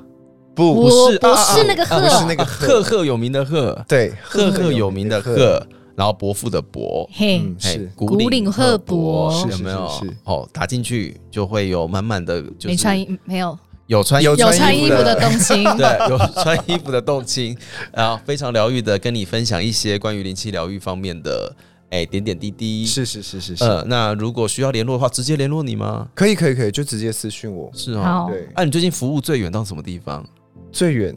[0.55, 5.63] 不不是不是那个贺，是那个赫赫有名的赫，对赫赫有名的赫，
[5.95, 7.07] 然后伯父的伯。
[7.13, 7.91] 嘿，嗯是。
[7.95, 9.88] 古古岭鹤博有没有？
[10.24, 13.55] 哦，打进去就会有满满的，就是没穿衣没有
[13.91, 17.57] 有穿有有穿衣服的的动心， 对，有穿衣服的动情，
[17.91, 21.53] 然后非常疗愈的跟你分享一些关于灵气疗愈方面的
[21.89, 22.85] 哎点点滴滴。
[22.85, 26.07] 是是是是是，呃，那如果需要联络的话，直接联络你吗？
[26.15, 27.69] 可以可以可以，就直接私讯我。
[27.73, 28.01] 是哦。
[28.01, 30.25] 好，对，啊，你最近服务最远到什么地方？
[30.71, 31.13] 最远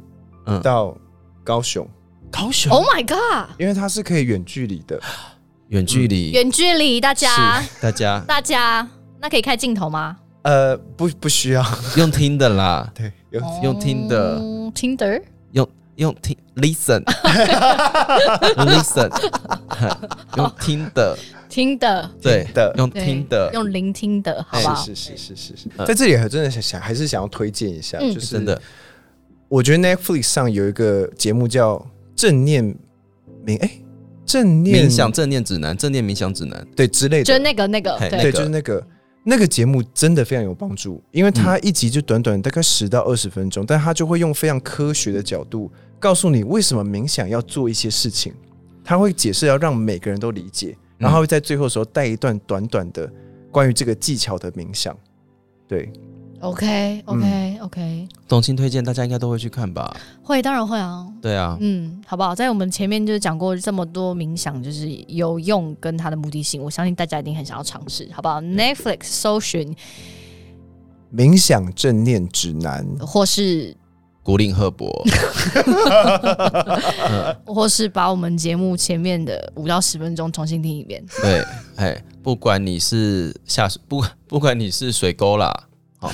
[0.47, 0.97] 嗯到
[1.45, 1.89] 高雄，
[2.33, 5.01] 高雄 Oh my God，因为它是可以远距离的。
[5.69, 8.89] 远距离，远距离，大家大家大家，
[9.21, 10.17] 那可以开镜头吗？
[10.45, 11.65] 呃，不不需要，
[11.97, 14.39] 用听的啦， 对，用用听的。
[14.39, 15.23] 嗯，Tinder，
[15.53, 17.03] 用用听 listen
[18.57, 19.11] listen，
[20.37, 21.19] 用听的，
[21.49, 22.75] 听的，对的。
[22.77, 24.75] 用听的，用聆听的，好不好？
[24.85, 25.69] 是是是是是。
[25.87, 28.13] 在这里还真的想想还是想要推荐一下，嗯。
[28.13, 28.61] 就是真的。
[29.49, 31.85] 我觉得 Netflix 上有一个节目叫
[32.17, 32.65] 正念
[33.47, 33.71] 冥哎
[34.27, 38.85] 正念冥想正念指南，正念冥想指南，对之类的，就那个那个，对就是那个
[39.27, 48.35] 那个节目真的非常有帮助，因为它一集就短短大概十到二十分钟，但他就会用非常科学的角度告诉你为什么冥想要做一些事情，
[48.85, 53.11] 他会解释要让每个人都理解，然后会在最后的时候带一段短短的
[53.51, 54.95] 关于这个技巧的冥想。
[55.67, 55.91] 对，
[56.45, 59.97] ，OK OK OK，董卿推荐，大家应该都会去看吧？
[60.23, 62.35] 会当然会啊，对啊，嗯，好不好？
[62.35, 69.75] 在我们前面就是讲过这么多冥想，就是有用跟它的目的性，我相信大家一定很想要尝试，好不好？Netflix 搜寻
[71.15, 73.77] 冥想正念指南，或是
[74.23, 74.91] 古林赫伯，
[77.47, 81.05] 或是把我们节目前面的五到十分钟重新听一遍。
[81.23, 81.45] 对，
[81.77, 85.53] 哎，不管你是下水，不不管你是水沟啦，
[86.05, 86.13] 好，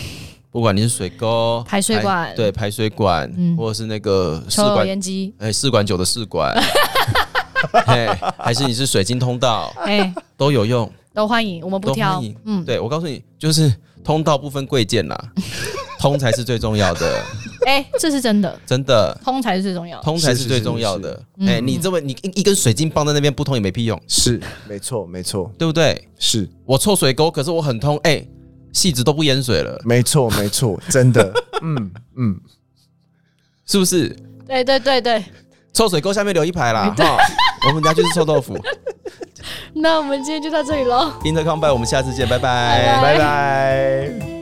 [0.52, 2.32] 不管你是水沟、 排水管。
[2.36, 3.56] 对，排水管，嗯。
[3.56, 6.54] 或者是那个试管，烟机，哎，试管酒的试管，
[7.86, 8.06] 哎，
[8.38, 10.90] 还是你是水晶通道，哎，都有用。
[11.12, 12.22] 都欢迎，我们不挑。
[12.44, 13.74] 嗯，对我告诉你，就是
[14.04, 15.20] 通道不分贵贱啦，
[15.98, 17.20] 通才是最重要的，
[17.66, 19.12] 哎，这是真的，真的。
[19.24, 19.98] 通才是最重要。
[19.98, 20.04] 的。
[20.04, 21.20] 通才是最重要的。
[21.40, 25.50] 哎、你这么你一一根水晶棒在那边不通也没屁用，是没错没错。
[25.58, 26.08] 对不对？
[26.16, 26.48] 是。
[26.64, 28.24] 我臭水沟，可是我很通，哎、
[28.72, 32.40] 细子都不淹水了，没错没错， 真的，嗯嗯，
[33.66, 34.08] 是不是？
[34.46, 35.24] 对对对对，
[35.72, 37.16] 臭水沟下面留一排啦，哈，
[37.68, 38.58] 我们家就是臭豆腐。
[39.72, 41.12] 那我们今天就到这里喽。
[41.22, 44.39] Intercom 拜，我们下次见，拜拜拜拜。